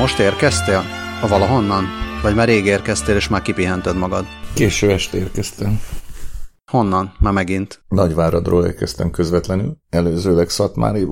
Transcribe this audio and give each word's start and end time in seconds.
most 0.00 0.18
érkeztél? 0.18 0.82
A 1.22 1.28
valahonnan? 1.28 1.84
Vagy 2.22 2.34
már 2.34 2.48
rég 2.48 2.64
érkeztél, 2.64 3.16
és 3.16 3.28
már 3.28 3.42
kipihented 3.42 3.96
magad? 3.96 4.24
Késő 4.54 4.90
este 4.90 5.16
érkeztem. 5.16 5.80
Honnan? 6.70 7.12
Már 7.18 7.32
megint. 7.32 7.82
Nagyváradról 7.88 8.64
érkeztem 8.66 9.10
közvetlenül. 9.10 9.76
Előzőleg 9.90 10.48
Szatmári, 10.48 11.06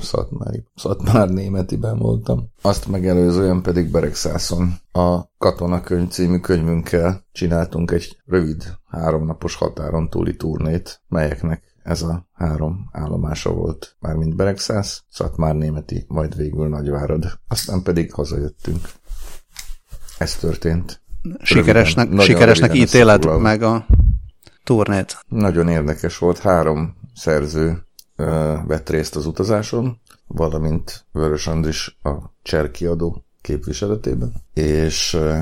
Szatmári, 0.00 0.64
Szatmár 0.74 1.28
németiben 1.28 1.98
voltam. 1.98 2.48
Azt 2.62 2.88
megelőzően 2.88 3.62
pedig 3.62 3.90
Beregszászon. 3.90 4.74
A 4.92 5.20
Katonakönyv 5.38 6.08
című 6.08 6.38
könyvünkkel 6.38 7.26
csináltunk 7.32 7.90
egy 7.90 8.16
rövid, 8.26 8.64
háromnapos 8.90 9.54
határon 9.54 10.08
túli 10.08 10.36
turnét, 10.36 11.02
melyeknek 11.08 11.62
ez 11.88 12.02
a 12.02 12.28
három 12.32 12.88
állomása 12.92 13.52
volt, 13.52 13.96
mármint 13.98 14.36
Beregszász, 14.36 15.04
Szatmár 15.10 15.54
németi, 15.54 16.04
majd 16.08 16.36
végül 16.36 16.68
Nagyvárad. 16.68 17.38
Aztán 17.48 17.82
pedig 17.82 18.12
hazajöttünk. 18.12 18.88
Ez 20.18 20.36
történt. 20.36 21.02
Sikeresnek, 21.42 22.04
röviden, 22.04 22.24
sikeresnek 22.24 22.74
ítéled 22.74 23.40
meg 23.40 23.62
a 23.62 23.86
turnét. 24.64 25.24
Nagyon 25.28 25.68
érdekes 25.68 26.18
volt. 26.18 26.38
Három 26.38 26.96
szerző 27.14 27.86
uh, 28.16 28.26
vett 28.66 28.88
részt 28.88 29.16
az 29.16 29.26
utazáson, 29.26 30.00
valamint 30.26 31.06
Vörös 31.12 31.46
Andris 31.46 31.98
a 32.02 32.14
Cserkiadó 32.42 33.24
képviseletében, 33.40 34.32
és 34.54 35.14
uh, 35.14 35.38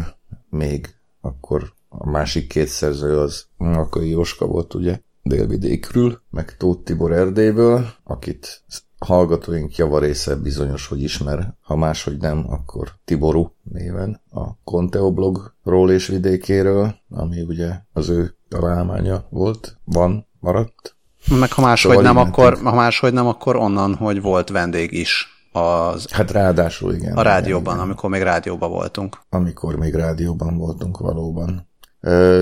még 0.49 0.95
akkor 1.21 1.73
a 1.89 2.11
másik 2.11 2.49
két 2.49 2.69
szerző 2.69 3.19
az 3.19 3.47
Akai 3.57 4.09
Jóska 4.09 4.47
volt, 4.47 4.75
ugye, 4.75 5.01
délvidékről, 5.29 6.23
meg 6.31 6.57
Tóth 6.57 6.83
Tibor 6.83 7.13
Erdélyből, 7.13 7.87
akit 8.05 8.65
hallgatóink 8.99 9.77
javarésze 9.77 10.35
bizonyos, 10.35 10.87
hogy 10.87 11.03
ismer, 11.03 11.55
ha 11.61 11.77
máshogy 11.77 12.17
nem, 12.19 12.45
akkor 12.49 12.93
Tiboru 13.05 13.47
néven 13.63 14.23
a 14.31 14.45
Conteo 14.65 15.13
blogról 15.13 15.91
és 15.91 16.07
vidékéről, 16.07 16.95
ami 17.11 17.43
ugye 17.43 17.71
az 17.93 18.09
ő 18.09 18.37
találmánya 18.49 19.27
volt, 19.31 19.79
van, 19.85 20.27
maradt. 20.41 20.97
Meg 21.41 21.53
ha 21.53 21.63
máshogy 21.63 21.97
szóval 21.97 22.13
nem, 22.13 22.17
akkor, 22.17 22.59
ha 22.63 22.75
máshogy 22.75 23.13
nem, 23.13 23.27
akkor 23.27 23.57
onnan, 23.57 23.95
hogy 23.95 24.23
volt 24.23 24.49
vendég 24.49 24.93
is 24.93 25.27
az... 25.53 26.11
Hát 26.11 26.31
ráadásul 26.31 26.95
igen. 26.95 27.17
A 27.17 27.23
rádióban, 27.23 27.75
igen. 27.75 27.87
amikor 27.87 28.11
még 28.11 28.23
rádióban 28.23 28.71
voltunk. 28.71 29.21
Amikor 29.29 29.77
még 29.77 29.95
rádióban 29.95 30.57
voltunk 30.57 30.99
valóban. 30.99 31.69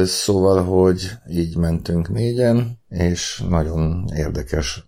Szóval, 0.05 0.65
hogy 0.65 1.11
így 1.29 1.57
mentünk 1.57 2.09
négyen, 2.09 2.79
és 2.89 3.45
nagyon 3.49 4.05
érdekes 4.15 4.87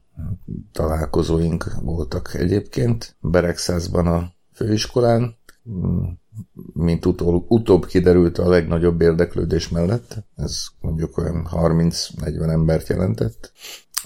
találkozóink 0.73 1.73
voltak 1.83 2.35
egyébként. 2.35 3.17
Beregszászban 3.21 4.07
a 4.07 4.33
főiskolán, 4.53 5.37
mint 6.73 7.07
utol, 7.07 7.45
utóbb 7.49 7.87
kiderült 7.87 8.39
a 8.39 8.49
legnagyobb 8.49 9.01
érdeklődés 9.01 9.69
mellett. 9.69 10.25
Ez 10.37 10.67
mondjuk 10.81 11.19
olyan 11.19 11.49
30-40 11.53 12.51
embert 12.51 12.89
jelentett 12.89 13.53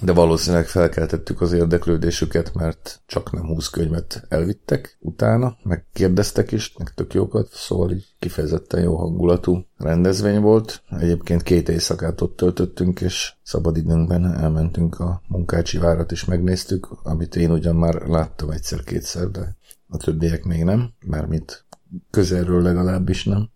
de 0.02 0.12
valószínűleg 0.12 0.66
felkeltettük 0.66 1.40
az 1.40 1.52
érdeklődésüket, 1.52 2.54
mert 2.54 3.02
csak 3.06 3.32
nem 3.32 3.46
20 3.46 3.68
könyvet 3.68 4.26
elvittek 4.28 4.96
utána, 5.00 5.56
meg 5.62 5.86
kérdeztek 5.92 6.52
is, 6.52 6.74
meg 6.78 6.94
tök 6.94 7.14
jókat, 7.14 7.48
szóval 7.52 7.90
így 7.90 8.14
kifejezetten 8.18 8.82
jó 8.82 8.96
hangulatú 8.96 9.66
rendezvény 9.76 10.40
volt. 10.40 10.82
Egyébként 10.98 11.42
két 11.42 11.68
éjszakát 11.68 12.20
ott 12.20 12.36
töltöttünk, 12.36 13.00
és 13.00 13.34
szabadidőnkben 13.42 14.34
elmentünk 14.34 15.00
a 15.00 15.22
Munkácsi 15.28 15.78
várat 15.78 16.12
is 16.12 16.24
megnéztük, 16.24 16.88
amit 17.02 17.36
én 17.36 17.50
ugyan 17.50 17.76
már 17.76 17.94
láttam 17.94 18.50
egyszer-kétszer, 18.50 19.30
de 19.30 19.56
a 19.88 19.96
többiek 19.96 20.44
még 20.44 20.64
nem, 20.64 20.92
mármint 21.06 21.64
közelről 22.10 22.62
legalábbis 22.62 23.24
nem. 23.24 23.50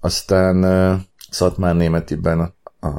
Aztán 0.00 0.64
uh, 0.64 1.00
Szatmár 1.30 1.76
Németiben 1.76 2.54
a 2.80 2.90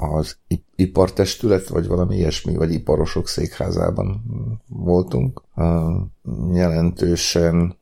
az 0.00 0.36
ipartestület, 0.74 1.68
vagy 1.68 1.86
valami 1.86 2.16
ilyesmi, 2.16 2.56
vagy 2.56 2.72
iparosok 2.72 3.28
székházában 3.28 4.22
voltunk. 4.68 5.42
Jelentősen, 6.52 7.76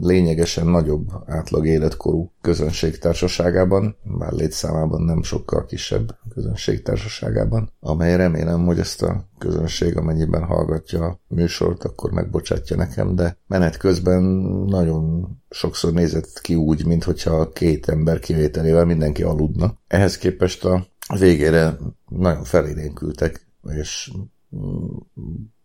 lényegesen 0.00 0.66
nagyobb 0.66 1.08
átlag 1.26 1.66
életkorú 1.66 2.30
közönségtársaságában, 2.40 3.96
bár 4.18 4.32
létszámában 4.32 5.02
nem 5.02 5.22
sokkal 5.22 5.64
kisebb 5.64 6.18
közönségtársaságában, 6.34 7.70
amely 7.80 8.16
remélem, 8.16 8.64
hogy 8.64 8.78
ezt 8.78 9.02
a 9.02 9.24
közönség, 9.38 9.96
amennyiben 9.96 10.44
hallgatja 10.44 11.04
a 11.04 11.18
műsort, 11.28 11.84
akkor 11.84 12.10
megbocsátja 12.10 12.76
nekem, 12.76 13.14
de 13.14 13.36
menet 13.46 13.76
közben 13.76 14.22
nagyon 14.66 15.28
sokszor 15.50 15.92
nézett 15.92 16.40
ki 16.40 16.54
úgy, 16.54 16.86
mintha 16.86 17.48
két 17.48 17.88
ember 17.88 18.18
kivételével 18.18 18.84
mindenki 18.84 19.22
aludna. 19.22 19.78
Ehhez 19.86 20.18
képest 20.18 20.64
a 20.64 20.90
végére 21.18 21.78
nagyon 22.08 22.44
felélénkültek, 22.44 23.46
és 23.68 24.12
mm, 24.56 24.96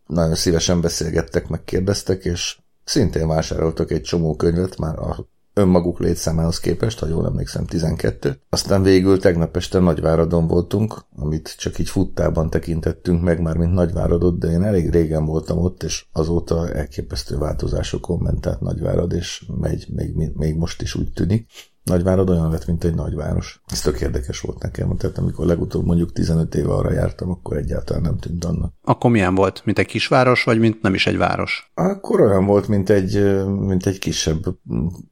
nagyon 0.06 0.36
szívesen 0.36 0.82
beszélgettek, 0.82 1.48
megkérdeztek, 1.48 2.26
és 2.26 2.60
szintén 2.84 3.28
vásároltak 3.28 3.92
egy 3.92 4.02
csomó 4.02 4.36
könyvet, 4.36 4.78
már 4.78 5.00
a 5.00 5.28
önmaguk 5.58 6.00
létszámához 6.00 6.60
képest, 6.60 7.00
ha 7.00 7.08
jól 7.08 7.26
emlékszem, 7.26 7.66
12. 7.66 8.40
Aztán 8.50 8.84
végül 8.84 9.20
tegnap 9.20 9.56
este 9.56 9.80
Nagyváradon 9.80 10.48
voltunk, 10.48 11.06
amit 11.16 11.56
csak 11.58 11.80
így 11.80 11.90
futtában 11.90 12.50
tekintettünk 12.50 13.22
meg, 13.22 13.42
már 13.42 13.58
mint 13.58 13.74
Nagyváradot, 13.74 14.40
de 14.40 14.48
én 14.48 14.64
elég 14.64 14.90
régen 14.90 15.26
voltam 15.26 15.58
ott, 15.58 15.84
és 15.84 16.06
azóta 16.12 16.70
elképesztő 16.74 17.38
változásokon 17.38 18.20
ment 18.20 18.46
át 18.46 18.62
Nagyvárad, 18.62 19.14
és 19.14 19.46
megy, 19.60 19.88
még, 19.96 20.16
még 20.36 20.56
most 20.56 20.82
is 20.82 20.96
úgy 20.96 21.12
tűnik. 21.12 21.46
Nagyvárad 21.88 22.30
olyan 22.30 22.52
lett, 22.52 22.66
mint 22.66 22.84
egy 22.84 22.96
nagyváros. 22.96 23.62
Ez 23.68 23.82
tök 23.82 24.02
érdekes 24.02 24.40
volt 24.40 24.62
nekem, 24.62 24.98
tehát 24.98 25.18
amikor 25.18 25.46
legutóbb 25.46 25.86
mondjuk 25.86 26.12
15 26.12 26.56
éve 26.56 26.74
arra 26.74 26.92
jártam, 26.92 27.30
akkor 27.30 27.58
egyáltalán 27.58 28.02
nem 28.02 28.18
tűnt 28.18 28.46
annak. 28.46 28.74
Akkor 28.84 29.12
milyen 29.12 29.36
volt? 29.36 29.62
Mint 29.66 29.80
egy 29.80 29.86
kisváros, 29.86 30.44
vagy 30.44 30.60
mint 30.60 30.82
nem 30.82 30.94
is 30.94 31.08
egy 31.08 31.18
város? 31.18 31.72
Akkor 31.74 32.22
olyan 32.22 32.46
volt, 32.46 32.68
mint 32.68 32.90
egy, 32.90 33.46
mint 33.46 33.86
egy 33.86 34.00
kisebb 34.00 34.44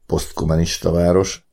posztkommunista 0.06 0.90
város. 0.90 1.48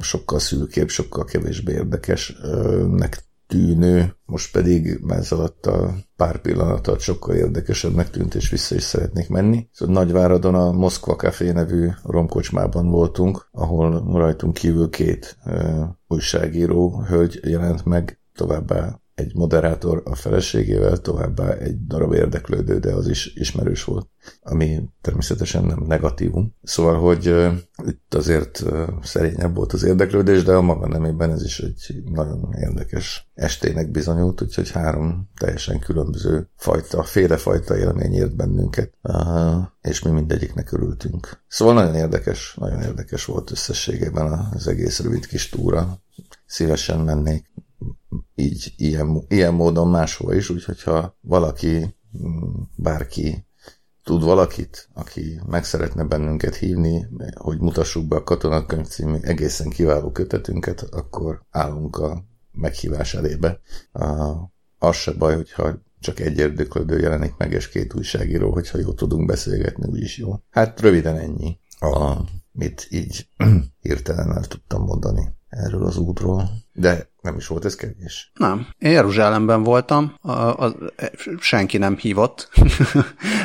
Sokkal 0.00 0.38
szűkébb, 0.38 0.88
sokkal 0.88 1.24
kevésbé 1.24 1.72
érdekesnek 1.72 3.26
tűnő, 3.48 4.16
most 4.24 4.52
pedig 4.52 5.00
ez 5.08 5.32
alatt 5.32 5.66
a 5.66 5.94
pár 6.16 6.40
pillanat 6.40 7.00
sokkal 7.00 7.34
érdekesebbnek 7.34 8.10
tűnt, 8.10 8.34
és 8.34 8.50
vissza 8.50 8.74
is 8.74 8.82
szeretnék 8.82 9.28
menni. 9.28 9.68
Szóval 9.72 9.94
Nagyváradon 9.94 10.54
a 10.54 10.72
Moszkva 10.72 11.16
Café 11.16 11.50
nevű 11.50 11.88
romkocsmában 12.02 12.88
voltunk, 12.88 13.48
ahol 13.52 14.18
rajtunk 14.18 14.54
kívül 14.54 14.90
két 14.90 15.36
uh, 15.44 15.84
újságíró 16.06 17.02
hölgy 17.02 17.40
jelent 17.42 17.84
meg, 17.84 18.20
továbbá 18.34 19.00
egy 19.18 19.34
moderátor 19.34 20.02
a 20.04 20.14
feleségével, 20.14 20.98
továbbá 20.98 21.52
egy 21.52 21.86
darab 21.86 22.12
érdeklődő, 22.12 22.78
de 22.78 22.92
az 22.92 23.08
is 23.08 23.34
ismerős 23.34 23.84
volt, 23.84 24.08
ami 24.40 24.88
természetesen 25.00 25.64
nem 25.64 25.84
negatívum. 25.86 26.54
Szóval, 26.62 27.00
hogy 27.00 27.28
uh, 27.28 27.52
itt 27.86 28.14
azért 28.14 28.64
szerényebb 29.02 29.54
volt 29.54 29.72
az 29.72 29.82
érdeklődés, 29.82 30.42
de 30.42 30.54
a 30.54 30.60
maga 30.60 30.88
nemében 30.88 31.30
ez 31.30 31.44
is 31.44 31.60
egy 31.60 32.02
nagyon 32.04 32.52
érdekes 32.52 33.30
estének 33.34 33.90
bizonyult, 33.90 34.42
úgyhogy 34.42 34.70
három 34.70 35.28
teljesen 35.38 35.78
különböző 35.78 36.48
fajta, 36.56 37.02
félrefajta 37.02 37.78
élmény 37.78 38.14
ért 38.14 38.36
bennünket, 38.36 38.92
uh, 39.02 39.14
és 39.80 40.02
mi 40.02 40.10
mindegyiknek 40.10 40.72
örültünk. 40.72 41.42
Szóval 41.48 41.74
nagyon 41.74 41.94
érdekes, 41.94 42.54
nagyon 42.60 42.82
érdekes 42.82 43.24
volt 43.24 43.50
összességében 43.50 44.50
az 44.54 44.68
egész 44.68 45.00
rövid 45.00 45.26
kis 45.26 45.48
túra. 45.48 46.02
Szívesen 46.46 47.00
mennék 47.00 47.47
így 48.34 48.74
ilyen, 48.76 49.24
ilyen 49.28 49.54
módon 49.54 49.88
máshova 49.88 50.34
is, 50.34 50.50
úgyhogy 50.50 50.82
ha 50.82 51.18
valaki, 51.20 51.96
mm, 52.18 52.62
bárki 52.76 53.46
tud 54.04 54.22
valakit, 54.22 54.88
aki 54.94 55.40
meg 55.46 55.64
szeretne 55.64 56.04
bennünket 56.04 56.54
hívni, 56.54 57.06
hogy 57.34 57.58
mutassuk 57.58 58.08
be 58.08 58.16
a 58.16 58.22
Katonakönyv 58.22 58.86
című 58.86 59.18
egészen 59.20 59.68
kiváló 59.68 60.10
kötetünket, 60.10 60.80
akkor 60.80 61.42
állunk 61.50 61.96
a 61.96 62.24
meghívás 62.52 63.14
elébe. 63.14 63.60
A, 63.92 64.34
az 64.78 64.96
se 64.96 65.12
baj, 65.12 65.34
hogyha 65.34 65.82
csak 66.00 66.20
egy 66.20 66.38
érdeklődő 66.38 66.98
jelenik 66.98 67.34
meg, 67.36 67.52
és 67.52 67.68
két 67.68 67.94
újságíró, 67.94 68.52
hogyha 68.52 68.78
jó 68.78 68.92
tudunk 68.92 69.26
beszélgetni, 69.26 69.88
úgyis 69.88 70.18
jó. 70.18 70.42
Hát 70.50 70.80
röviden 70.80 71.16
ennyi, 71.16 71.58
a, 71.80 72.16
mit 72.52 72.86
így 72.90 73.28
hirtelen 73.80 74.36
el 74.36 74.44
tudtam 74.44 74.82
mondani 74.82 75.36
erről 75.48 75.84
az 75.86 75.96
útról. 75.96 76.50
De 76.72 77.10
Nem 77.28 77.36
is 77.36 77.46
volt 77.46 77.64
ez 77.64 77.74
kevés. 77.74 78.32
Nem. 78.34 78.66
Én 78.78 78.90
Jeruzsálemben 78.90 79.62
voltam, 79.62 80.14
a, 80.20 80.32
a, 80.32 80.74
senki 81.40 81.78
nem 81.78 81.96
hívott. 81.96 82.48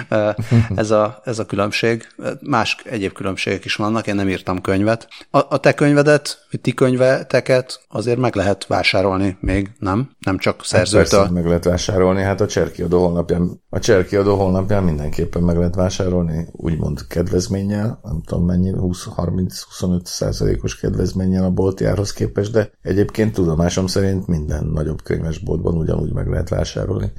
ez, 0.76 0.92
a, 0.92 1.22
ez 1.24 1.40
a 1.40 1.46
különbség. 1.46 2.08
Más 2.40 2.78
egyéb 2.84 3.12
különbségek 3.12 3.66
is 3.66 3.76
vannak, 3.76 4.08
én 4.08 4.16
nem 4.16 4.30
írtam 4.30 4.62
könyvet. 4.62 5.08
A, 5.30 5.38
a 5.38 5.58
te 5.58 5.74
könyvedet, 5.74 6.46
vagy 6.52 6.62
ti 6.62 6.74
könyveteket 6.74 7.86
azért 7.88 8.18
meg 8.18 8.36
lehet 8.36 8.68
vásárolni 8.68 9.38
még, 9.40 9.72
nem? 9.80 10.12
Nem 10.20 10.38
csak 10.38 10.56
hát 10.56 10.66
szerzőtől. 10.66 11.22
Hát 11.22 11.32
meg 11.32 11.46
lehet 11.46 11.64
vásárolni, 11.64 12.22
hát 12.22 12.42
a 12.42 12.48
Cserkiadó 12.48 13.04
honlapján, 13.04 13.62
a 13.70 13.80
Cserkiadó 13.80 14.36
honlapján 14.36 14.84
mindenképpen 14.84 15.44
meg 15.44 15.58
lehet 15.58 15.76
vásárolni, 15.76 16.48
úgymond 16.52 17.08
kedvezménnyel, 17.08 18.00
nem 18.04 18.22
tudom 18.26 18.46
mennyi, 18.46 18.72
20-30-25 18.76 20.04
százalékos 20.04 20.76
kedvezménnyel 20.76 21.44
a 21.44 21.50
boltjárhoz 21.50 22.14
képest, 22.14 22.52
de 22.52 22.72
egyébként 22.82 23.38
tudomásom 23.74 24.02
szerint 24.02 24.28
minden 24.28 24.66
nagyobb 24.66 25.04
könyvesboltban 25.04 25.78
ugyanúgy 25.78 26.14
meg 26.14 26.28
lehet 26.28 26.50
vásárolni. 26.50 27.12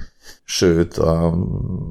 Sőt, 0.44 0.96
a, 0.96 1.36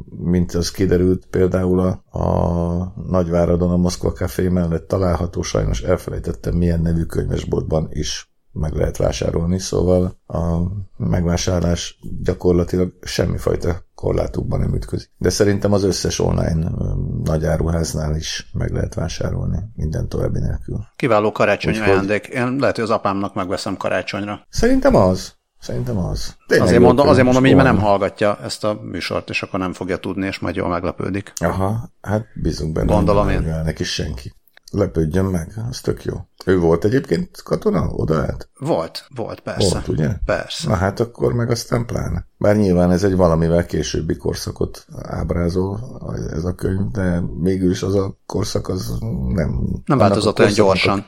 mint 0.09 0.53
az 0.53 0.71
kiderült, 0.71 1.25
például 1.25 1.79
a, 1.79 2.19
a 2.19 2.93
Nagyváradon 3.07 3.71
a 3.71 3.77
Moszkva 3.77 4.11
Café 4.11 4.47
mellett 4.47 4.87
található, 4.87 5.41
sajnos 5.41 5.81
elfelejtettem 5.81 6.55
milyen 6.55 6.81
nevű 6.81 7.03
könyvesboltban 7.03 7.87
is 7.91 8.32
meg 8.53 8.73
lehet 8.73 8.97
vásárolni, 8.97 9.59
szóval 9.59 10.19
a 10.27 10.57
megvásárlás 10.97 11.99
gyakorlatilag 12.23 12.93
semmifajta 13.01 13.85
korlátukban 13.95 14.59
nem 14.59 14.73
ütközik. 14.73 15.09
De 15.17 15.29
szerintem 15.29 15.73
az 15.73 15.83
összes 15.83 16.19
online 16.19 16.71
nagy 17.23 17.45
áruháznál 17.45 18.15
is 18.15 18.49
meg 18.53 18.71
lehet 18.71 18.93
vásárolni, 18.93 19.59
minden 19.75 20.09
további 20.09 20.39
nélkül. 20.39 20.79
Kiváló 20.95 21.31
karácsonyi 21.31 21.75
Úgyhogy... 21.75 21.91
ajándék. 21.91 22.27
Én 22.27 22.55
lehet, 22.55 22.75
hogy 22.75 22.83
az 22.83 22.89
apámnak 22.89 23.33
megveszem 23.33 23.77
karácsonyra. 23.77 24.45
Szerintem 24.49 24.95
az. 24.95 25.33
Szerintem 25.59 25.97
az. 25.97 26.35
Tényleg 26.47 26.67
azért 26.67 26.81
mondom, 26.81 27.07
azért 27.07 27.25
mondom, 27.25 27.43
hogy 27.43 27.55
nem 27.55 27.79
hallgatja 27.79 28.37
ezt 28.43 28.63
a 28.63 28.79
műsort, 28.81 29.29
és 29.29 29.43
akkor 29.43 29.59
nem 29.59 29.73
fogja 29.73 29.97
tudni, 29.97 30.27
és 30.27 30.39
majd 30.39 30.55
jól 30.55 30.69
meglepődik. 30.69 31.33
Aha, 31.35 31.89
hát 32.01 32.25
bízunk 32.41 32.73
benne. 32.73 32.93
Gondolom 32.93 33.29
én. 33.29 33.41
Neki 33.63 33.83
senki. 33.83 34.33
Lepődjön 34.75 35.25
meg, 35.25 35.53
az 35.69 35.81
tök 35.81 36.03
jó. 36.03 36.13
Ő 36.45 36.59
volt 36.59 36.85
egyébként 36.85 37.41
katona? 37.43 37.87
Oda 37.89 38.15
állt? 38.15 38.49
Volt, 38.59 39.07
volt, 39.15 39.39
persze. 39.39 39.73
Volt, 39.73 39.87
ugye? 39.87 40.09
Persze. 40.25 40.69
Na 40.69 40.75
hát 40.75 40.99
akkor 40.99 41.33
meg 41.33 41.49
aztán 41.49 41.85
pláne. 41.85 42.27
Bár 42.37 42.55
nyilván 42.55 42.91
ez 42.91 43.03
egy 43.03 43.15
valamivel 43.15 43.65
későbbi 43.65 44.17
korszakot 44.17 44.85
ábrázol 45.01 46.01
ez 46.31 46.43
a 46.43 46.55
könyv, 46.55 46.91
de 46.91 47.21
végül 47.41 47.71
is 47.71 47.83
az 47.83 47.95
a 47.95 48.17
korszak 48.25 48.67
az 48.67 48.97
nem... 49.27 49.81
Nem 49.85 49.97
változott 49.97 50.39
olyan 50.39 50.53
gyorsan. 50.53 51.05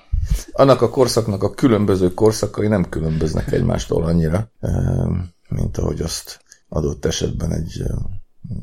Annak 0.51 0.81
a 0.81 0.89
korszaknak 0.89 1.43
a 1.43 1.53
különböző 1.53 2.13
korszakai 2.13 2.67
nem 2.67 2.89
különböznek 2.89 3.51
egymástól 3.51 4.03
annyira, 4.03 4.49
mint 5.49 5.77
ahogy 5.77 6.01
azt 6.01 6.39
adott 6.69 7.05
esetben 7.05 7.51
egy 7.51 7.83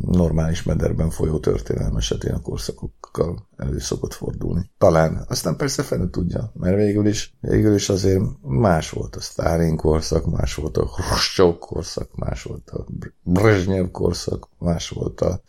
normális 0.01 0.63
mederben 0.63 1.11
folyó 1.11 1.39
történelem 1.39 1.97
esetén 1.97 2.33
a 2.33 2.41
korszakokkal 2.41 3.49
elő 3.57 3.79
szokott 3.79 4.15
fordulni. 4.15 4.71
Talán, 4.79 5.25
aztán 5.29 5.57
persze 5.57 5.83
fene 5.83 6.11
tudja, 6.11 6.53
mert 6.55 6.77
végül 6.77 7.07
is, 7.07 7.37
végül 7.41 7.75
is 7.75 7.89
azért 7.89 8.23
más 8.41 8.91
volt 8.91 9.17
a 9.17 9.21
Stalin 9.21 9.77
korszak, 9.77 10.27
más 10.27 10.55
volt 10.55 10.77
a 10.77 10.87
Hruscsov 10.87 11.59
korszak, 11.59 12.17
más 12.17 12.43
volt 12.43 12.71
a 12.71 12.87
Brezsnyev 13.23 13.91
korszak, 13.91 14.49
más 14.59 14.89
volt 14.89 15.21
a 15.21 15.43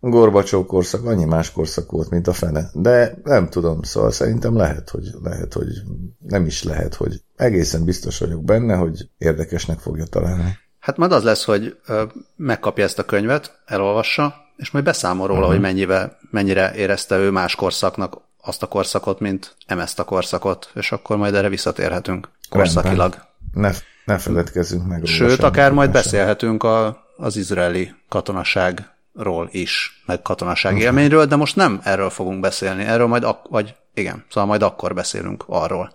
Gorbacsov 0.00 0.66
korszak, 0.66 1.04
annyi 1.06 1.24
más 1.24 1.52
korszak 1.52 1.90
volt, 1.90 2.10
mint 2.10 2.26
a 2.26 2.32
fene. 2.32 2.70
De 2.72 3.18
nem 3.24 3.48
tudom, 3.48 3.82
szóval 3.82 4.10
szerintem 4.10 4.56
lehet, 4.56 4.90
hogy, 4.90 5.10
lehet, 5.22 5.52
hogy 5.52 5.68
nem 6.18 6.46
is 6.46 6.62
lehet, 6.62 6.94
hogy 6.94 7.22
egészen 7.36 7.84
biztos 7.84 8.18
vagyok 8.18 8.44
benne, 8.44 8.74
hogy 8.74 9.10
érdekesnek 9.18 9.78
fogja 9.78 10.04
találni. 10.04 10.58
Hát 10.80 10.96
majd 10.96 11.12
az 11.12 11.22
lesz, 11.22 11.44
hogy 11.44 11.76
megkapja 12.36 12.84
ezt 12.84 12.98
a 12.98 13.04
könyvet, 13.04 13.58
elolvassa, 13.66 14.34
és 14.56 14.70
majd 14.70 14.84
beszámol 14.84 15.26
róla, 15.26 15.38
uh-huh. 15.38 15.54
hogy 15.54 15.62
mennyivel, 15.62 16.18
mennyire 16.30 16.74
érezte 16.74 17.16
ő 17.16 17.30
más 17.30 17.54
korszaknak 17.54 18.16
azt 18.42 18.62
a 18.62 18.66
korszakot, 18.66 19.20
mint 19.20 19.54
em 19.66 19.78
ezt 19.78 19.98
a 19.98 20.04
korszakot, 20.04 20.70
és 20.74 20.92
akkor 20.92 21.16
majd 21.16 21.34
erre 21.34 21.48
visszatérhetünk 21.48 22.28
korszakilag. 22.48 23.26
Ne, 23.52 23.70
ne 24.04 24.18
feledkezzünk 24.18 24.86
meg. 24.86 25.04
Sőt, 25.04 25.42
akár 25.42 25.72
majd 25.72 25.90
beszélhetünk 25.90 26.62
a, 26.62 27.06
az 27.16 27.36
izraeli 27.36 27.94
katonaságról 28.08 29.48
is, 29.50 30.02
meg 30.06 30.22
katonaság 30.22 30.72
uh-huh. 30.72 30.86
élményről, 30.86 31.26
de 31.26 31.36
most 31.36 31.56
nem 31.56 31.80
erről 31.82 32.10
fogunk 32.10 32.40
beszélni, 32.40 32.84
erről 32.84 33.06
majd, 33.06 33.24
ak- 33.24 33.48
vagy 33.48 33.74
igen, 33.94 34.24
szóval 34.28 34.48
majd 34.48 34.62
akkor 34.62 34.94
beszélünk 34.94 35.44
arról. 35.46 35.92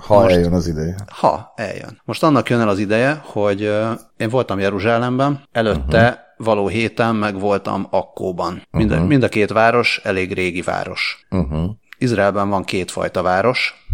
Ha 0.00 0.20
Most, 0.20 0.34
eljön 0.34 0.52
az 0.52 0.66
ideje. 0.66 0.94
Ha 1.08 1.52
eljön. 1.56 2.00
Most 2.04 2.22
annak 2.22 2.48
jön 2.48 2.60
el 2.60 2.68
az 2.68 2.78
ideje, 2.78 3.20
hogy 3.24 3.60
én 4.16 4.28
voltam 4.28 4.58
Jeruzsálemben, 4.58 5.42
előtte 5.52 6.02
uh-huh. 6.02 6.46
való 6.46 6.68
héten 6.68 7.14
meg 7.14 7.40
voltam 7.40 7.86
Akkóban. 7.90 8.62
Mind, 8.70 8.90
uh-huh. 8.90 9.06
mind 9.06 9.22
a 9.22 9.28
két 9.28 9.52
város 9.52 10.00
elég 10.04 10.32
régi 10.32 10.62
város. 10.62 11.26
Uh-huh. 11.30 11.70
Izraelben 11.98 12.48
van 12.48 12.64
kétfajta 12.64 13.22
város. 13.22 13.86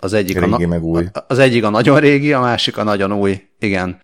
Az 0.00 0.12
egyik, 0.12 0.40
régi 0.40 0.64
a, 0.64 0.68
meg 0.68 0.84
új. 0.84 1.06
az 1.26 1.38
egyik 1.38 1.64
a 1.64 1.70
nagyon 1.70 2.00
régi, 2.00 2.32
a 2.32 2.40
másik 2.40 2.76
a 2.76 2.82
nagyon 2.82 3.12
új. 3.12 3.42
Igen, 3.58 4.02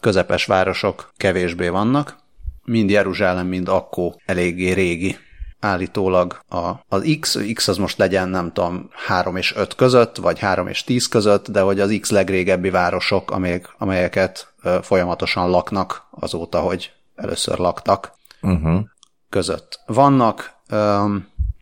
közepes 0.00 0.46
városok 0.46 1.12
kevésbé 1.16 1.68
vannak. 1.68 2.16
Mind 2.64 2.90
Jeruzsálem, 2.90 3.46
mind 3.46 3.68
Akkó 3.68 4.20
eléggé 4.26 4.72
régi 4.72 5.16
állítólag 5.64 6.40
a, 6.48 6.70
az 6.88 7.16
X, 7.20 7.38
X 7.54 7.68
az 7.68 7.76
most 7.76 7.98
legyen 7.98 8.28
nem 8.28 8.52
tudom 8.52 8.90
3 9.06 9.36
és 9.36 9.54
5 9.56 9.74
között, 9.74 10.16
vagy 10.16 10.38
3 10.38 10.66
és 10.66 10.84
10 10.84 11.08
között, 11.08 11.50
de 11.50 11.60
hogy 11.60 11.80
az 11.80 11.96
X 12.00 12.10
legrégebbi 12.10 12.70
városok, 12.70 13.30
amelyek, 13.30 13.74
amelyeket 13.78 14.54
folyamatosan 14.82 15.50
laknak 15.50 16.06
azóta, 16.10 16.60
hogy 16.60 16.92
először 17.16 17.58
laktak 17.58 18.12
uh-huh. 18.42 18.80
között 19.28 19.80
vannak, 19.86 20.54